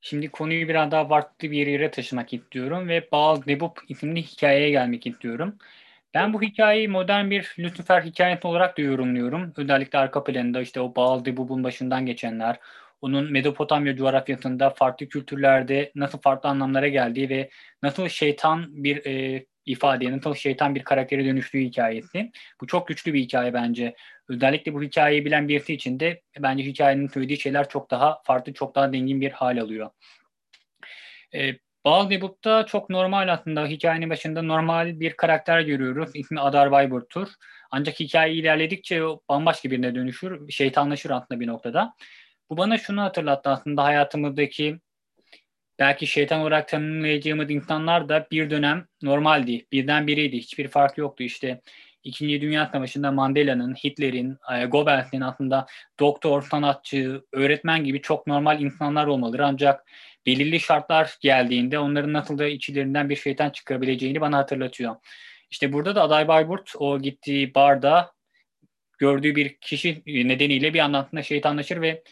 [0.00, 5.06] Şimdi konuyu biraz daha farklı bir yere taşımak istiyorum ve Baal Debup isimli hikayeye gelmek
[5.06, 5.58] istiyorum.
[6.14, 9.52] Ben bu hikayeyi modern bir Lucifer hikayesi olarak da yorumluyorum.
[9.56, 12.58] Özellikle arka planında işte o Baal Debup'un başından geçenler,
[13.04, 17.50] onun Mezopotamya coğrafyasında farklı kültürlerde nasıl farklı anlamlara geldiği ve
[17.82, 22.32] nasıl şeytan bir e, ifadeye, nasıl şeytan bir karaktere dönüştüğü hikayesi.
[22.60, 23.94] Bu çok güçlü bir hikaye bence.
[24.28, 28.74] Özellikle bu hikayeyi bilen birisi için de bence hikayenin söylediği şeyler çok daha farklı, çok
[28.74, 29.90] daha dengin bir hal alıyor.
[31.34, 36.10] E, Baldebuk'ta çok normal aslında hikayenin başında normal bir karakter görüyoruz.
[36.14, 37.28] İsmi Adar Bayburt'tur.
[37.70, 41.94] Ancak hikaye ilerledikçe bambaşka birine dönüşür, şeytanlaşır aslında bir noktada.
[42.50, 44.80] Bu bana şunu hatırlattı aslında hayatımızdaki
[45.78, 49.66] belki şeytan olarak tanımlayacağımız insanlar da bir dönem normaldi.
[49.72, 50.36] Birden biriydi.
[50.36, 51.60] Hiçbir fark yoktu işte.
[52.04, 55.66] İkinci Dünya Savaşı'nda Mandela'nın, Hitler'in, e, Goebbels'in aslında
[56.00, 59.90] doktor, sanatçı, öğretmen gibi çok normal insanlar olmaları ancak
[60.26, 64.96] belirli şartlar geldiğinde onların nasıl da içlerinden bir şeytan çıkabileceğini bana hatırlatıyor.
[65.50, 68.12] İşte burada da Aday Bayburt o gittiği barda
[68.98, 72.02] gördüğü bir kişi nedeniyle bir anlamda şeytanlaşır ve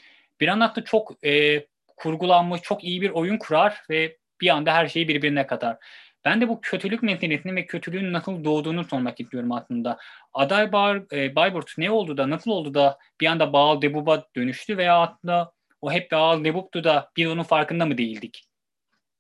[0.43, 1.65] bir anlamda çok e,
[1.97, 5.77] kurgulanmış, çok iyi bir oyun kurar ve bir anda her şeyi birbirine katar.
[6.25, 9.99] Ben de bu kötülük meselesini ve kötülüğün nasıl doğduğunu sormak istiyorum aslında.
[10.35, 14.77] Aday Bar, e, Bayburt ne oldu da, nasıl oldu da bir anda Baal Debub'a dönüştü
[14.77, 18.45] veya aslında o hep Baal Debub'tu da biz onun farkında mı değildik?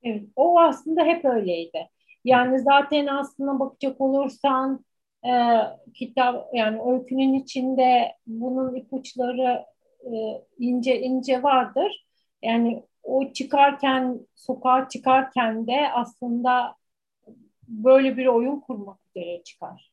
[0.02, 1.88] Evet, o aslında hep öyleydi.
[2.24, 4.84] Yani zaten aslında bakacak olursan
[5.24, 5.32] e,
[5.94, 9.71] kitap yani öykünün içinde bunun ipuçları
[10.04, 12.06] e, ince ince vardır.
[12.42, 16.76] Yani o çıkarken sokağa çıkarken de aslında
[17.68, 19.92] böyle bir oyun kurmak üzere çıkar.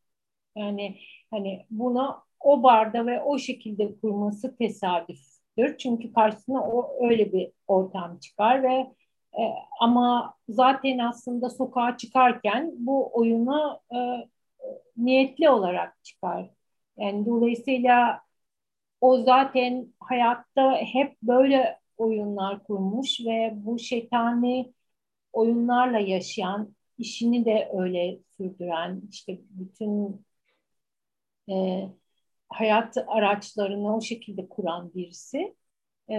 [0.55, 0.97] Yani
[1.31, 5.77] hani bunu o barda ve o şekilde kurması tesadüftür.
[5.77, 8.93] Çünkü karşısına o öyle bir ortam çıkar ve
[9.39, 9.43] e,
[9.79, 13.97] ama zaten aslında sokağa çıkarken bu oyunu e,
[14.97, 16.49] niyetli olarak çıkar.
[16.97, 18.21] Yani dolayısıyla
[19.01, 24.73] o zaten hayatta hep böyle oyunlar kurmuş ve bu şeytani
[25.33, 30.25] oyunlarla yaşayan, işini de öyle sürdüren, işte bütün
[31.49, 31.85] e,
[32.49, 35.55] hayat araçlarını o şekilde kuran birisi.
[36.11, 36.15] E,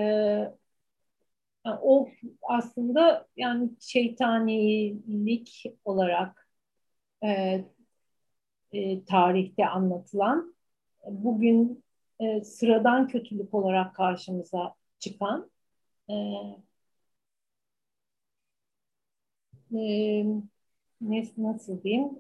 [1.65, 2.09] o
[2.43, 6.49] aslında yani şeytanilik olarak
[7.25, 7.65] e,
[8.73, 10.55] e, tarihte anlatılan,
[11.07, 11.85] bugün
[12.21, 15.51] e, sıradan kötülük olarak karşımıza çıkan
[16.09, 16.15] e,
[19.75, 20.25] e,
[21.39, 22.11] nasıl diyeyim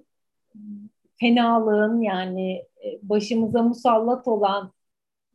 [1.20, 2.53] fenalığın yani
[2.84, 4.72] e, başımıza musallat olan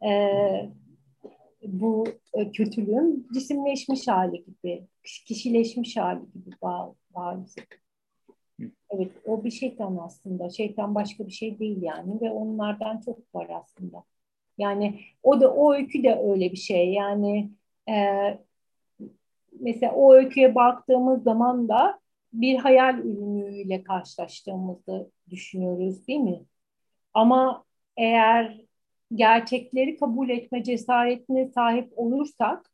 [0.05, 0.09] e,
[1.63, 4.87] bu e, kötülüğün cisimleşmiş hali gibi,
[5.25, 6.55] kişileşmiş hali gibi
[7.15, 7.61] bazı.
[8.89, 10.49] Evet, o bir şeytan aslında.
[10.49, 14.03] Şeytan başka bir şey değil yani ve onlardan çok var aslında.
[14.57, 16.93] Yani o da o öykü de öyle bir şey.
[16.93, 17.51] Yani
[17.89, 17.93] e,
[19.59, 21.99] mesela o öyküye baktığımız zaman da
[22.33, 26.45] bir hayal ürünüyle karşılaştığımızı düşünüyoruz değil mi?
[27.13, 27.63] Ama
[27.97, 28.61] eğer
[29.15, 32.71] gerçekleri kabul etme cesaretine sahip olursak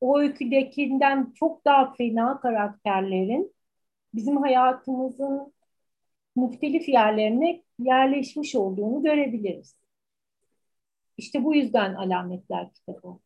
[0.00, 3.54] o öyküdekinden çok daha fena karakterlerin
[4.14, 5.52] bizim hayatımızın
[6.36, 9.77] muhtelif yerlerine yerleşmiş olduğunu görebiliriz.
[11.18, 13.20] İşte bu yüzden alametler kitabı o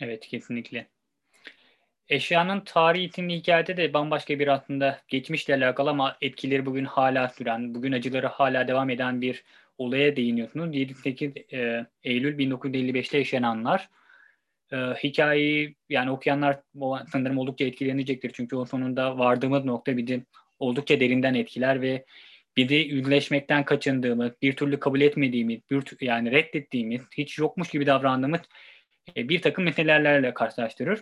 [0.00, 0.86] Evet kesinlikle.
[2.08, 7.74] Eşyanın tarihi isimli hikayede de bambaşka bir aslında geçmişle alakalı ama etkileri bugün hala süren,
[7.74, 9.44] bugün acıları hala devam eden bir
[9.78, 10.74] olaya değiniyorsunuz.
[10.74, 13.90] 7-8 e, Eylül 1955'te yaşananlar.
[14.72, 16.60] E, hikayeyi yani okuyanlar
[17.12, 18.30] sanırım oldukça etkilenecektir.
[18.34, 20.24] Çünkü o sonunda vardığımız nokta bizi
[20.58, 22.04] oldukça derinden etkiler ve
[22.56, 28.40] bizi yüzleşmekten kaçındığımız, bir türlü kabul etmediğimiz, bir, yani reddettiğimiz, hiç yokmuş gibi davrandığımız
[29.16, 31.00] e, bir takım meselelerle karşılaştırır.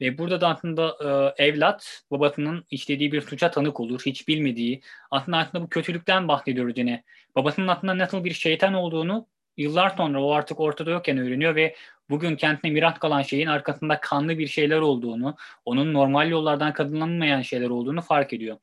[0.00, 0.96] Ve burada da aslında
[1.38, 4.02] e, evlat babasının işlediği bir suça tanık olur.
[4.06, 4.80] Hiç bilmediği.
[5.10, 7.02] Aslında aslında bu kötülükten bahsediyoruz yine.
[7.36, 9.26] Babasının aslında nasıl bir şeytan olduğunu
[9.56, 11.76] yıllar sonra o artık ortada yokken öğreniyor ve
[12.10, 17.68] bugün kendine miras kalan şeyin arkasında kanlı bir şeyler olduğunu, onun normal yollardan kazanılmayan şeyler
[17.68, 18.56] olduğunu fark ediyor.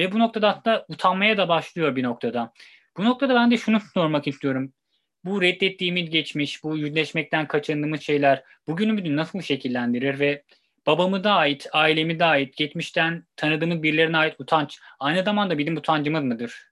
[0.00, 2.52] Ve bu noktada hatta utanmaya da başlıyor bir noktada.
[2.96, 4.72] Bu noktada ben de şunu sormak istiyorum.
[5.24, 10.42] Bu reddettiğimiz geçmiş, bu yüzleşmekten kaçındığımız şeyler bugünümüzü nasıl şekillendirir ve
[10.86, 16.24] babamı da ait, ailemi de ait, geçmişten tanıdığımız birilerine ait utanç aynı zamanda bizim utancımız
[16.24, 16.70] mıdır?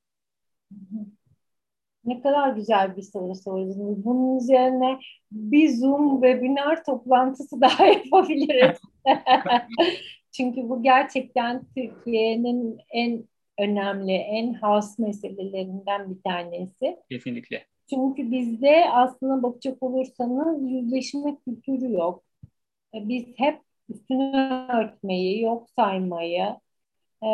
[2.05, 4.05] Ne kadar güzel bir soru sordunuz.
[4.05, 4.99] Bunun üzerine
[5.33, 8.79] bir Zoom webinar toplantısı daha yapabiliriz.
[10.39, 13.25] Çünkü bu gerçekten Türkiye'nin en
[13.59, 16.97] önemli, en has meselelerinden bir tanesi.
[17.11, 17.67] Kesinlikle.
[17.91, 22.25] Çünkü bizde aslında bakacak olursanız yüzleşme kültürü yok.
[22.95, 26.47] Biz hep üstünü örtmeyi, yok saymayı
[27.23, 27.31] e,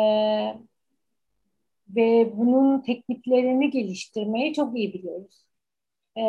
[1.89, 5.45] ve bunun tekniklerini geliştirmeyi çok iyi biliyoruz.
[6.17, 6.21] E,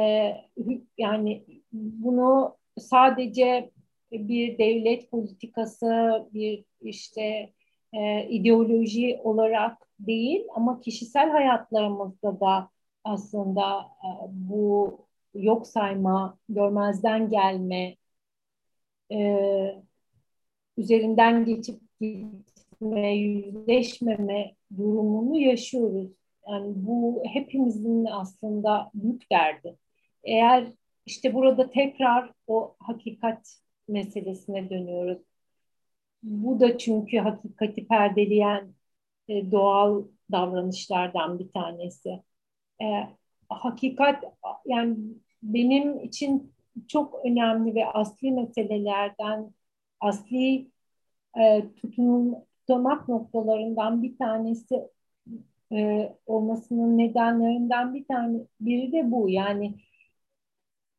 [0.98, 3.70] yani bunu sadece
[4.12, 7.52] bir devlet politikası, bir işte
[7.92, 12.70] e, ideoloji olarak değil ama kişisel hayatlarımızda da
[13.04, 14.98] aslında e, bu
[15.34, 17.96] yok sayma, görmezden gelme,
[19.12, 19.38] e,
[20.76, 26.11] üzerinden geçip gitme, yüzleşmeme durumunu yaşıyoruz.
[26.48, 29.76] Yani bu hepimizin aslında büyük derdi.
[30.24, 30.72] Eğer
[31.07, 35.18] işte burada tekrar o hakikat meselesine dönüyoruz.
[36.22, 38.74] Bu da çünkü hakikati perdeleyen
[39.28, 42.22] e, doğal davranışlardan bir tanesi.
[42.82, 42.87] E,
[43.49, 44.24] hakikat
[44.66, 44.97] yani
[45.43, 46.55] benim için
[46.89, 49.55] çok önemli ve asli meselelerden,
[50.01, 50.70] asli
[51.39, 54.89] e, tutunmak noktalarından bir tanesi
[55.72, 59.28] e, olmasının nedenlerinden bir tane biri de bu.
[59.30, 59.74] Yani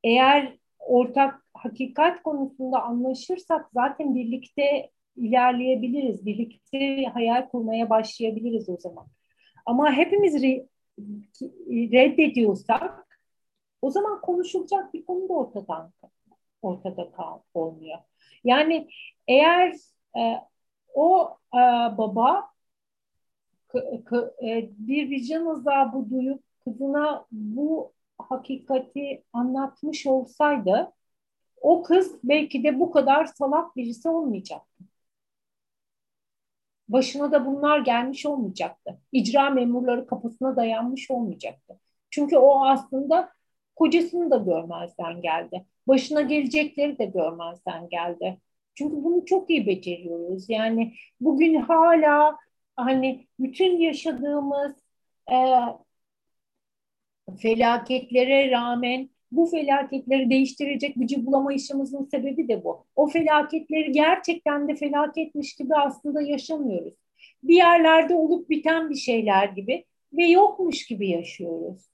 [0.04, 6.26] eğer ortak hakikat konusunda anlaşırsak zaten birlikte ilerleyebiliriz.
[6.26, 9.08] Birlikte hayal kurmaya başlayabiliriz o zaman.
[9.66, 10.44] Ama hepimiz
[11.70, 13.08] reddediyorsak
[13.82, 15.92] o zaman konuşulacak bir konu da ortadan
[16.62, 17.98] ortada kal olmuyor.
[18.44, 18.90] Yani
[19.28, 19.74] eğer
[20.18, 20.36] e,
[20.94, 21.58] o e,
[21.98, 22.50] baba
[23.68, 30.92] k, k, e, bir vicdan azabı duyup kızına bu hakikati anlatmış olsaydı
[31.62, 34.84] o kız belki de bu kadar salak birisi olmayacaktı.
[36.90, 39.00] Başına da bunlar gelmiş olmayacaktı.
[39.12, 41.80] İcra memurları kapısına dayanmış olmayacaktı.
[42.10, 43.30] Çünkü o aslında
[43.76, 45.66] kocasını da görmezden geldi.
[45.88, 48.38] Başına gelecekleri de görmezden geldi.
[48.76, 50.50] Çünkü bunu çok iyi beceriyoruz.
[50.50, 52.38] Yani bugün hala
[52.76, 54.76] hani bütün yaşadığımız
[55.32, 55.36] e,
[57.42, 62.86] felaketlere rağmen bu felaketleri değiştirecek gücü bulamayışımızın sebebi de bu.
[62.96, 66.94] O felaketleri gerçekten de felaketmiş gibi aslında yaşamıyoruz.
[67.44, 71.90] Bir yerlerde olup biten bir şeyler gibi ve yokmuş gibi yaşıyoruz.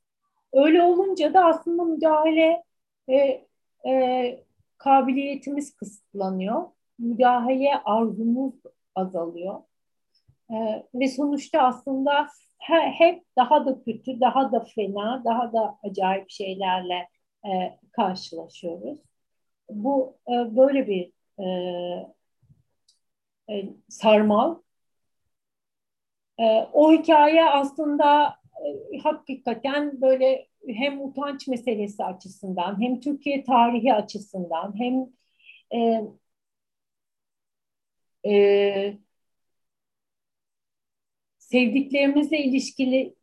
[0.53, 2.63] Öyle olunca da aslında müdahale
[3.09, 3.45] e,
[3.89, 4.43] e,
[4.77, 6.63] kabiliyetimiz kısıtlanıyor.
[6.99, 8.53] Müdahale arzumuz
[8.95, 9.61] azalıyor.
[10.51, 10.55] E,
[10.93, 12.27] ve sonuçta aslında
[12.97, 17.07] hep daha da kötü, daha da fena, daha da acayip şeylerle
[17.45, 18.99] e, karşılaşıyoruz.
[19.69, 21.45] Bu e, böyle bir e,
[23.49, 24.55] e, sarmal.
[26.39, 28.35] E, o hikaye aslında
[28.93, 35.07] e, hakikaten böyle hem utanç meselesi açısından hem Türkiye tarihi açısından hem
[35.79, 36.01] e,
[38.25, 38.97] e,
[41.37, 43.15] sevdiklerimizle ilişkili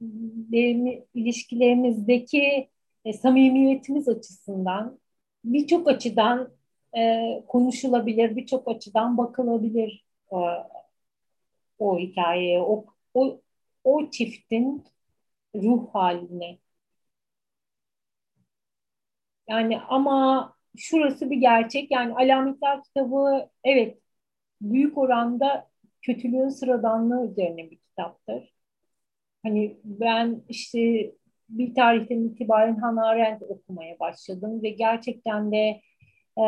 [1.15, 2.69] ilişkilerimizdeki
[3.11, 4.99] e, samimiyetimiz açısından
[5.45, 6.53] birçok açıdan
[6.97, 10.37] e, konuşulabilir, birçok açıdan bakılabilir e,
[11.79, 13.41] o hikayeye, o, o,
[13.85, 14.85] o çiftin
[15.55, 16.59] ruh haline.
[19.49, 21.91] Yani ama şurası bir gerçek.
[21.91, 23.99] Yani Alametler kitabı evet
[24.61, 25.71] büyük oranda
[26.03, 28.55] kötülüğün sıradanlığı üzerine bir kitaptır.
[29.43, 31.13] Hani ben işte
[31.51, 35.81] bir tarihten itibaren Hannah Arendt okumaya başladım ve gerçekten de
[36.39, 36.45] e,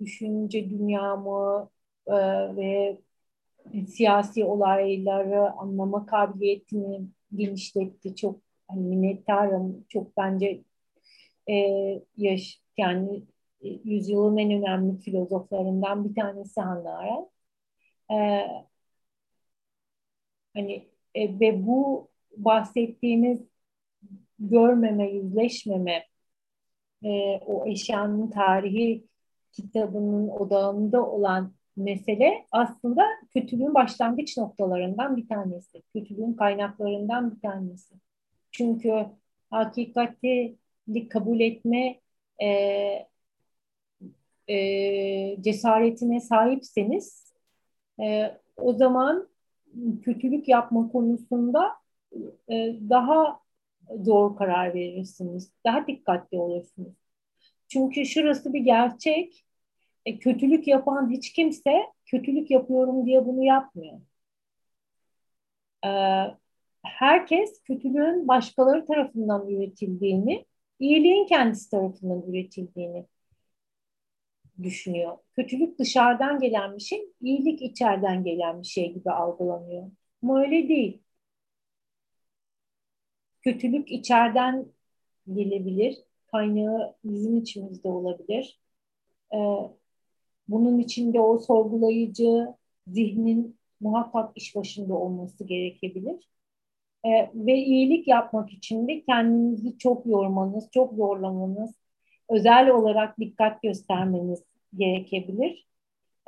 [0.00, 1.70] düşünce dünyamı
[2.06, 2.14] e,
[2.56, 2.98] ve
[3.88, 7.00] siyasi olayları anlama kabiliyetini
[7.34, 8.16] genişletti.
[8.16, 9.84] Çok hani minnettarım.
[9.88, 10.62] Çok bence
[11.50, 11.54] e,
[12.16, 13.22] yaş yani
[13.62, 17.30] e, yüzyılın en önemli filozoflarından bir tanesi Hannah Arendt.
[18.10, 18.16] E,
[20.54, 23.49] hani e, ve bu bahsettiğiniz
[24.40, 26.04] görmeme, yüzleşmeme,
[27.04, 27.08] e,
[27.46, 29.04] o eşyanın tarihi
[29.52, 35.82] kitabının odağında olan mesele aslında kötülüğün başlangıç noktalarından bir tanesi.
[35.92, 37.94] Kötülüğün kaynaklarından bir tanesi.
[38.50, 39.06] Çünkü
[39.50, 40.56] hakikati
[41.10, 42.00] kabul etme
[42.42, 42.48] e,
[44.48, 47.32] e, cesaretine sahipseniz
[48.00, 49.28] e, o zaman
[50.02, 51.72] kötülük yapma konusunda
[52.48, 53.40] e, daha
[54.06, 55.52] doğru karar verirsiniz.
[55.66, 56.94] Daha dikkatli olursunuz.
[57.68, 59.44] Çünkü şurası bir gerçek.
[60.06, 64.00] E, kötülük yapan hiç kimse kötülük yapıyorum diye bunu yapmıyor.
[65.84, 65.90] E,
[66.84, 70.46] herkes kötülüğün başkaları tarafından üretildiğini,
[70.78, 73.06] iyiliğin kendisi tarafından üretildiğini
[74.62, 75.18] düşünüyor.
[75.36, 79.90] Kötülük dışarıdan gelen bir şey, iyilik içeriden gelen bir şey gibi algılanıyor.
[80.22, 81.02] Ama öyle değil
[83.42, 84.66] kötülük içeriden
[85.34, 85.98] gelebilir.
[86.30, 88.60] Kaynağı bizim içimizde olabilir.
[89.34, 89.38] Ee,
[90.48, 92.54] bunun içinde o sorgulayıcı
[92.86, 96.28] zihnin muhakkak iş başında olması gerekebilir.
[97.04, 101.74] Ee, ve iyilik yapmak için de kendinizi çok yormanız, çok zorlamanız,
[102.28, 104.44] özel olarak dikkat göstermeniz
[104.76, 105.66] gerekebilir.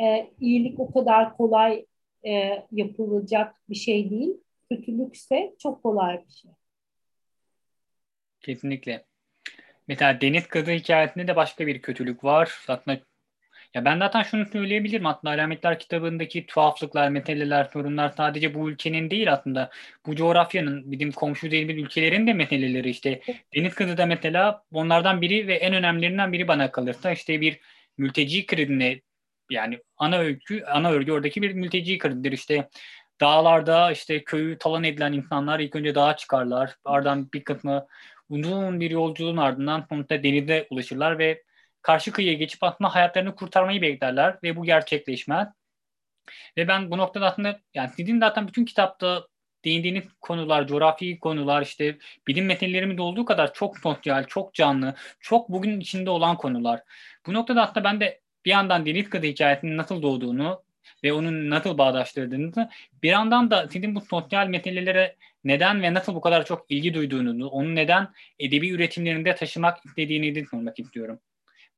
[0.02, 1.86] Ee, iyilik o kadar kolay
[2.26, 4.36] e, yapılacak bir şey değil.
[4.70, 6.50] Kötülükse çok kolay bir şey.
[8.42, 9.04] Kesinlikle.
[9.88, 12.52] Mesela Deniz Kızı hikayesinde de başka bir kötülük var.
[12.68, 13.00] Aslında
[13.74, 19.32] ya ben zaten şunu söyleyebilirim aslında Alametler kitabındaki tuhaflıklar, meseleler, sorunlar sadece bu ülkenin değil
[19.32, 19.70] aslında.
[20.06, 23.20] Bu coğrafyanın, bizim komşu değil bir ülkelerin de meseleleri işte.
[23.54, 27.60] Deniz Kızı da mesela onlardan biri ve en önemlilerinden biri bana kalırsa işte bir
[27.98, 29.00] mülteci krizine
[29.50, 32.32] yani ana öykü, ana örgü oradaki bir mülteci krizidir.
[32.32, 32.68] İşte
[33.20, 36.76] dağlarda işte köyü talan edilen insanlar ilk önce dağa çıkarlar.
[36.84, 37.86] Ardından bir kısmı
[38.28, 41.42] uzun bir yolculuğun ardından sonuçta denize ulaşırlar ve
[41.82, 45.48] karşı kıyıya geçip aslında hayatlarını kurtarmayı beklerler ve bu gerçekleşmez.
[46.56, 49.26] Ve ben bu noktada aslında yani sizin zaten bütün kitapta
[49.64, 55.80] değindiğiniz konular, coğrafi konular, işte bilim meselelerimiz olduğu kadar çok sosyal, çok canlı, çok bugün
[55.80, 56.80] içinde olan konular.
[57.26, 60.62] Bu noktada aslında ben de bir yandan Deniz Kızı hikayesinin nasıl doğduğunu
[61.04, 62.68] ve onun nasıl bağdaştırdığınızı
[63.02, 67.48] bir yandan da sizin bu sosyal meselelere neden ve nasıl bu kadar çok ilgi duyduğunu,
[67.48, 68.08] onu neden
[68.38, 71.20] edebi üretimlerinde taşımak istediğinizi sormak istiyorum.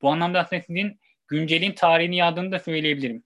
[0.01, 0.93] Bu anlamda aslında
[1.27, 3.23] güncelin tarihini yazdığını da söyleyebilirim.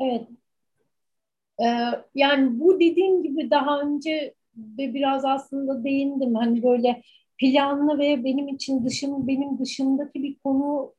[0.00, 0.28] Evet.
[1.60, 6.34] Ee, yani bu dediğim gibi daha önce de biraz aslında değindim.
[6.34, 7.02] Hani böyle
[7.38, 10.94] planlı ve benim için dışım benim dışındaki bir konu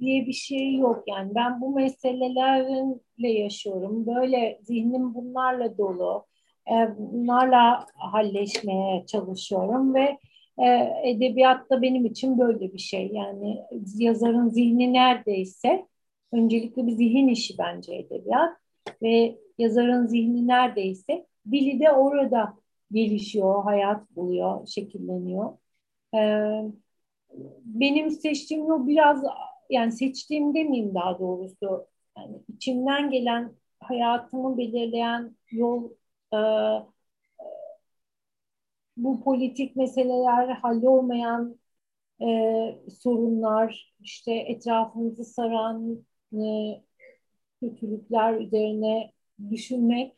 [0.00, 1.04] diye bir şey yok.
[1.06, 4.06] Yani ben bu meselelerle yaşıyorum.
[4.06, 6.26] Böyle zihnim bunlarla dolu.
[6.68, 10.18] Ee, bunlarla halleşmeye çalışıyorum ve
[10.58, 13.10] e, edebiyatta benim için böyle bir şey.
[13.12, 13.60] Yani
[13.96, 15.86] yazarın zihni neredeyse
[16.32, 18.56] öncelikle bir zihin işi bence edebiyat
[19.02, 22.54] ve yazarın zihni neredeyse dili de orada
[22.92, 25.52] gelişiyor, hayat buluyor, şekilleniyor.
[26.14, 26.62] Ee,
[27.64, 29.24] benim seçtiğim yol biraz
[29.70, 31.86] yani seçtiğim demeyeyim daha doğrusu
[32.18, 35.90] yani içimden gelen hayatımı belirleyen yol
[36.34, 36.38] e,
[38.96, 41.60] bu politik meseleler hallolmayan
[42.22, 42.26] e,
[43.02, 46.40] sorunlar, işte etrafımızı saran e,
[47.60, 49.12] kötülükler üzerine
[49.50, 50.16] düşünmek.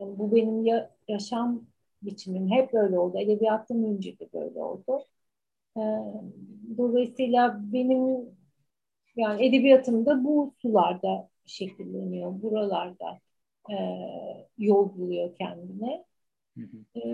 [0.00, 1.66] Yani bu benim ya, yaşam
[2.02, 2.50] biçimim.
[2.50, 3.18] Hep böyle oldu.
[3.18, 5.04] Edebiyattan önce de böyle oldu.
[5.76, 5.80] E,
[6.78, 8.30] dolayısıyla benim
[9.20, 12.42] yani edebiyatım da bu sularda şekilleniyor.
[12.42, 13.20] Buralarda
[13.70, 13.76] e,
[14.58, 16.04] yol buluyor kendine.
[16.58, 17.00] Hı hı.
[17.00, 17.10] E,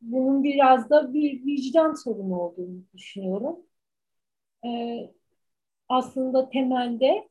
[0.00, 3.56] bunun biraz da bir vicdan sorunu olduğunu düşünüyorum.
[4.66, 4.70] E,
[5.88, 7.28] aslında temelde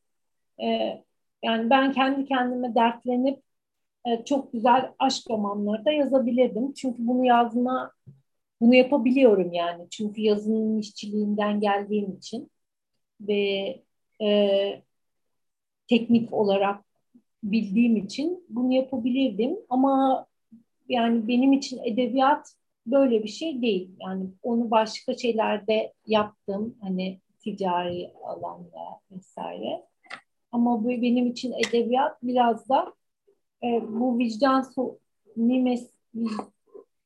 [0.61, 0.67] e,
[1.43, 3.43] yani ben kendi kendime dertlenip
[4.05, 6.73] e, çok güzel aşk romanları da yazabilirdim.
[6.73, 7.91] Çünkü bunu yazma,
[8.61, 9.89] bunu yapabiliyorum yani.
[9.89, 12.51] Çünkü yazının işçiliğinden geldiğim için
[13.27, 13.81] ve
[14.21, 14.81] e,
[15.87, 16.83] teknik olarak
[17.43, 19.57] bildiğim için bunu yapabilirdim.
[19.69, 20.25] Ama
[20.89, 22.55] yani benim için edebiyat
[22.85, 23.89] böyle bir şey değil.
[24.01, 26.75] Yani onu başka şeylerde yaptım.
[26.81, 29.85] Hani ticari alanda vesaire.
[30.51, 32.93] Ama bu benim için edebiyat biraz da
[33.63, 34.97] e, bu vicdan so
[35.37, 35.89] nimes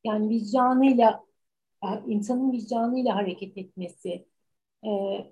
[0.03, 1.23] yani vicdanıyla
[2.07, 4.25] insanın vicdanıyla hareket etmesi,
[4.85, 4.89] e,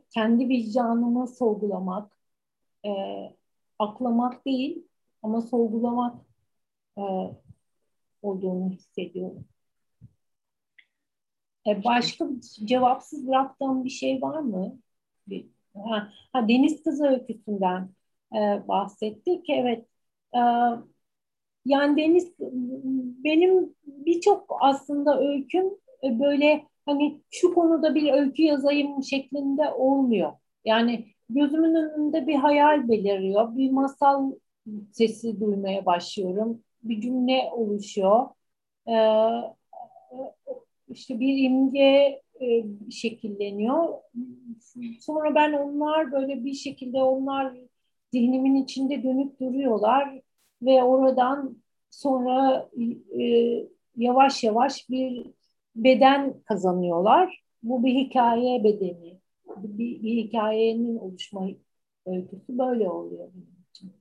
[0.10, 2.12] kendi vicdanını sorgulamak,
[2.86, 2.90] e,
[3.80, 4.88] aklamak değil
[5.24, 6.16] ama sorgulamak
[6.98, 7.02] e,
[8.22, 9.46] olduğunu hissediyorum.
[11.68, 12.28] E, başka
[12.66, 14.78] cevapsız bıraktığım bir şey var mı?
[15.28, 17.90] Bir, ha, ha, Deniz Kızı öyküsünden
[18.36, 19.50] e, bahsettik.
[19.50, 19.86] Evet.
[20.36, 20.40] E,
[21.66, 22.34] yani Deniz
[23.24, 25.66] benim birçok aslında öyküm
[26.04, 30.34] e, böyle hani şu konuda bir öykü yazayım şeklinde olmuyor.
[30.66, 33.56] Yani gözümün önünde bir hayal beliriyor.
[33.56, 34.32] Bir masal
[34.92, 36.64] sesi duymaya başlıyorum.
[36.84, 38.28] Bir cümle oluşuyor.
[38.88, 38.94] Ee,
[40.90, 43.94] işte bir imge e, şekilleniyor.
[45.00, 47.54] Sonra ben onlar böyle bir şekilde onlar
[48.14, 50.22] zihnimin içinde dönüp duruyorlar
[50.62, 51.58] ve oradan
[51.90, 52.70] sonra
[53.20, 53.24] e,
[53.98, 55.26] yavaş yavaş bir
[55.76, 57.44] beden kazanıyorlar.
[57.64, 59.20] Bu bir hikaye bedeni.
[59.58, 61.48] Bir, bir hikayenin oluşma
[62.06, 63.94] öyküsü böyle oluyor benim için.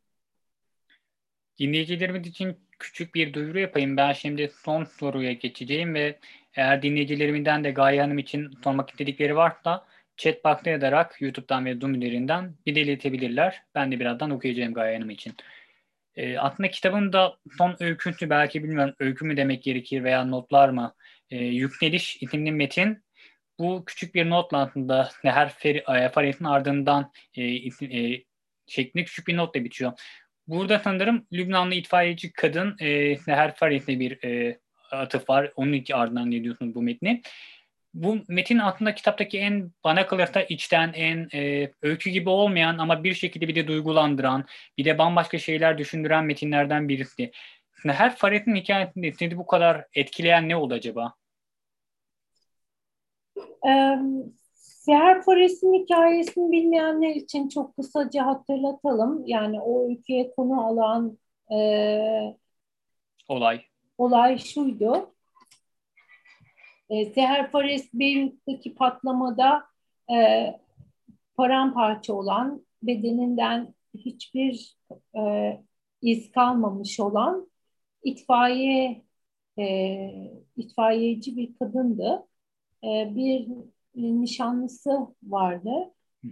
[1.58, 3.96] Dinleyicilerimiz için küçük bir duyuru yapayım.
[3.96, 6.18] Ben şimdi son soruya geçeceğim ve
[6.54, 9.86] eğer dinleyicilerimden de Gaye Hanım için sormak istedikleri varsa
[10.16, 13.62] chat box'ta yazarak YouTube'dan ve Zoom üzerinden bir de iletebilirler.
[13.74, 15.34] Ben de birazdan okuyacağım Gaye Hanım için.
[16.16, 20.94] E, aslında kitabın da son öyküsü belki bilmiyorum öykü mü demek gerekir veya notlar mı?
[21.34, 23.04] E, Yükleniş isimli metin
[23.58, 25.48] bu küçük bir notla aslında Neher
[26.12, 28.24] Farid'in ardından e, e,
[28.66, 29.92] şeklinde küçük bir notla bitiyor.
[30.46, 34.58] Burada sanırım Lübnanlı itfaiyeci kadın e, Neher Farid'le bir e,
[34.90, 35.52] atıf var.
[35.56, 37.22] Onun ardından ne diyorsunuz bu metni?
[37.94, 43.14] Bu metin aslında kitaptaki en bana kalırsa içten, en e, öykü gibi olmayan ama bir
[43.14, 44.46] şekilde bir de duygulandıran,
[44.78, 47.30] bir de bambaşka şeyler düşündüren metinlerden birisi.
[47.86, 51.14] Her Faret'in hikayesinde sizi bu kadar etkileyen ne oldu acaba?
[53.68, 53.98] Ee,
[54.54, 59.22] Seher Fares'in hikayesini bilmeyenler için çok kısaca hatırlatalım.
[59.26, 61.18] Yani o ülkeye konu alan
[61.52, 62.36] e,
[63.28, 63.64] olay
[63.98, 65.14] olay şuydu.
[66.90, 69.64] E, Seher Fares Beyrut'taki patlamada
[70.16, 70.50] e,
[71.36, 74.76] paramparça olan, bedeninden hiçbir
[75.16, 75.52] e,
[76.02, 77.50] iz kalmamış olan
[78.02, 79.02] itfaiye
[79.58, 79.64] e,
[80.56, 82.26] itfaiyeci bir kadındı.
[82.84, 83.48] E, bir
[83.94, 84.90] nişanlısı
[85.22, 85.70] vardı.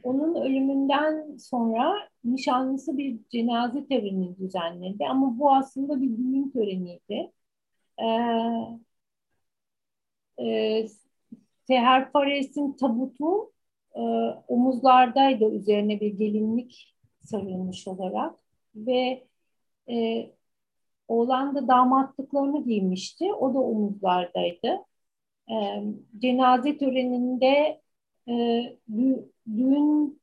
[0.02, 7.32] Onun ölümünden sonra nişanlısı bir cenaze töreni düzenledi ama bu aslında bir düğün töreniydi.
[7.98, 8.04] Ee,
[10.38, 10.88] e,
[11.66, 13.52] Seher Fares'in tabutu
[13.94, 14.00] e,
[14.48, 18.38] omuzlardaydı üzerine bir gelinlik sarılmış olarak
[18.76, 19.26] ve
[19.90, 20.26] e,
[21.08, 23.32] oğlan da damatlıklarını giymişti.
[23.32, 24.84] O da omuzlardaydı.
[25.52, 25.82] E,
[26.18, 27.80] cenaze töreninde
[28.28, 28.32] e,
[28.96, 30.20] dü, düğün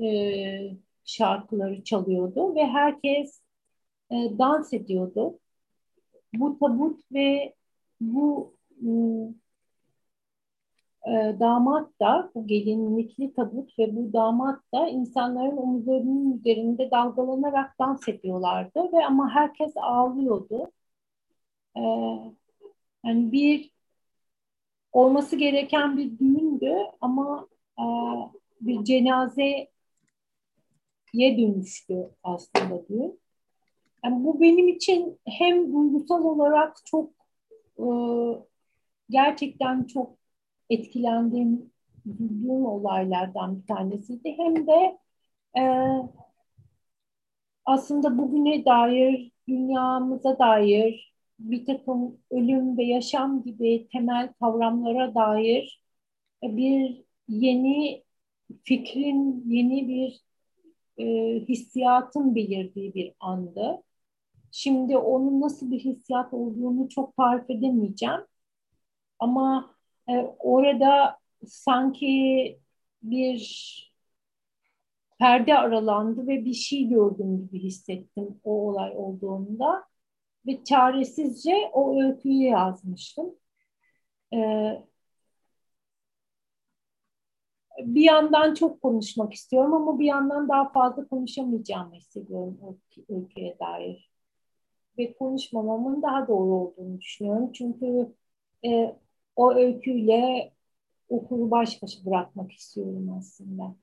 [0.00, 0.06] e,
[1.04, 3.42] şarkıları çalıyordu ve herkes
[4.10, 5.38] e, dans ediyordu.
[6.34, 7.54] Bu tabut ve
[8.00, 8.54] bu
[11.06, 18.08] e, damat da, bu gelinlikli tabut ve bu damat da insanların omuzlarının üzerinde dalgalanarak dans
[18.08, 20.72] ediyorlardı ve ama herkes ağlıyordu.
[21.76, 21.80] E,
[23.04, 23.71] yani bir
[24.92, 27.48] olması gereken bir düğündü ama
[27.78, 27.84] e,
[28.60, 29.68] bir cenazeye
[31.14, 33.20] dönüştü aslında düğün.
[34.04, 37.10] Yani bu benim için hem duygusal olarak çok
[37.78, 37.86] e,
[39.10, 40.16] gerçekten çok
[40.70, 41.72] etkilendiğim,
[42.06, 44.34] üzüldüğüm olaylardan bir tanesiydi.
[44.38, 44.98] Hem de
[45.58, 45.62] e,
[47.64, 51.11] aslında bugüne dair, dünyamıza dair,
[51.50, 55.82] bir takım ölüm ve yaşam gibi temel kavramlara dair
[56.42, 58.04] bir yeni
[58.64, 60.20] fikrin, yeni bir
[60.98, 61.06] e,
[61.48, 63.82] hissiyatın belirdiği bir andı.
[64.50, 68.20] Şimdi onun nasıl bir hissiyat olduğunu çok tarif edemeyeceğim.
[69.18, 69.74] Ama
[70.08, 72.58] e, orada sanki
[73.02, 73.92] bir
[75.18, 79.84] perde aralandı ve bir şey gördüm gibi hissettim o olay olduğunda
[80.46, 83.34] ve çaresizce o öyküyü yazmıştım.
[84.34, 84.82] Ee,
[87.78, 92.76] bir yandan çok konuşmak istiyorum ama bir yandan daha fazla konuşamayacağımı hissediyorum o
[93.08, 94.12] öyküye dair.
[94.98, 97.52] Ve konuşmamamın daha doğru olduğunu düşünüyorum.
[97.52, 98.14] Çünkü
[98.64, 98.96] e,
[99.36, 100.52] o öyküyle
[101.08, 103.76] okuru baş başa bırakmak istiyorum aslında.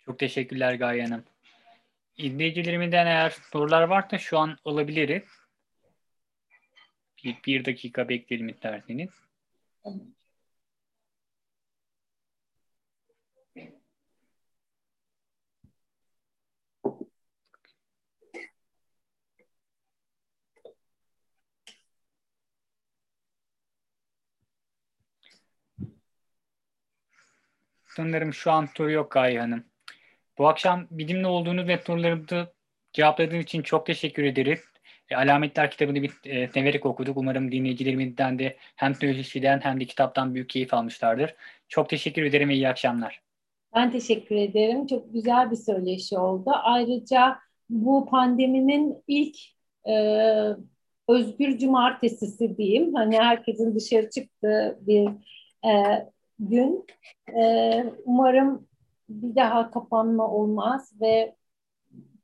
[0.00, 1.24] Çok teşekkürler Gaye Hanım.
[2.16, 5.22] İzleyicilerimizden eğer sorular varsa şu an alabiliriz.
[7.24, 9.10] Bir, bir dakika bekleyelim isterseniz.
[27.86, 29.69] Sanırım şu an soru yok Gaye Hanım.
[30.40, 32.52] Bu akşam bizimle olduğunuz ve sorularımızı
[32.92, 34.60] cevapladığınız için çok teşekkür ederiz.
[35.10, 37.16] E, Alametler kitabını bir e, severek okuduk.
[37.16, 41.34] Umarım dinleyicilerimizden de hem söyleşiden hem de kitaptan büyük keyif almışlardır.
[41.68, 43.22] Çok teşekkür ederim ve iyi akşamlar.
[43.74, 44.86] Ben teşekkür ederim.
[44.86, 46.50] Çok güzel bir söyleşi oldu.
[46.54, 47.38] Ayrıca
[47.70, 49.36] bu pandeminin ilk
[49.88, 49.94] e,
[51.08, 52.94] özgür cumartesisi diyeyim.
[52.94, 55.08] Hani herkesin dışarı çıktığı bir
[55.70, 56.06] e,
[56.38, 56.86] gün.
[57.36, 58.69] E, umarım
[59.10, 61.36] bir daha kapanma olmaz ve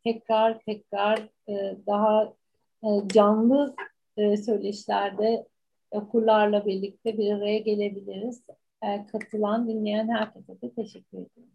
[0.05, 1.19] tekrar tekrar
[1.49, 2.35] e, daha
[2.83, 3.77] e, canlı
[4.17, 5.47] e, söyleşilerde
[5.91, 8.43] okurlarla birlikte bir araya gelebiliriz.
[8.83, 11.51] E, katılan, dinleyen herkese de teşekkür ederim.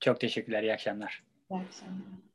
[0.00, 0.62] Çok teşekkürler.
[0.62, 1.24] İyi akşamlar.
[1.50, 2.27] İyi akşamlar.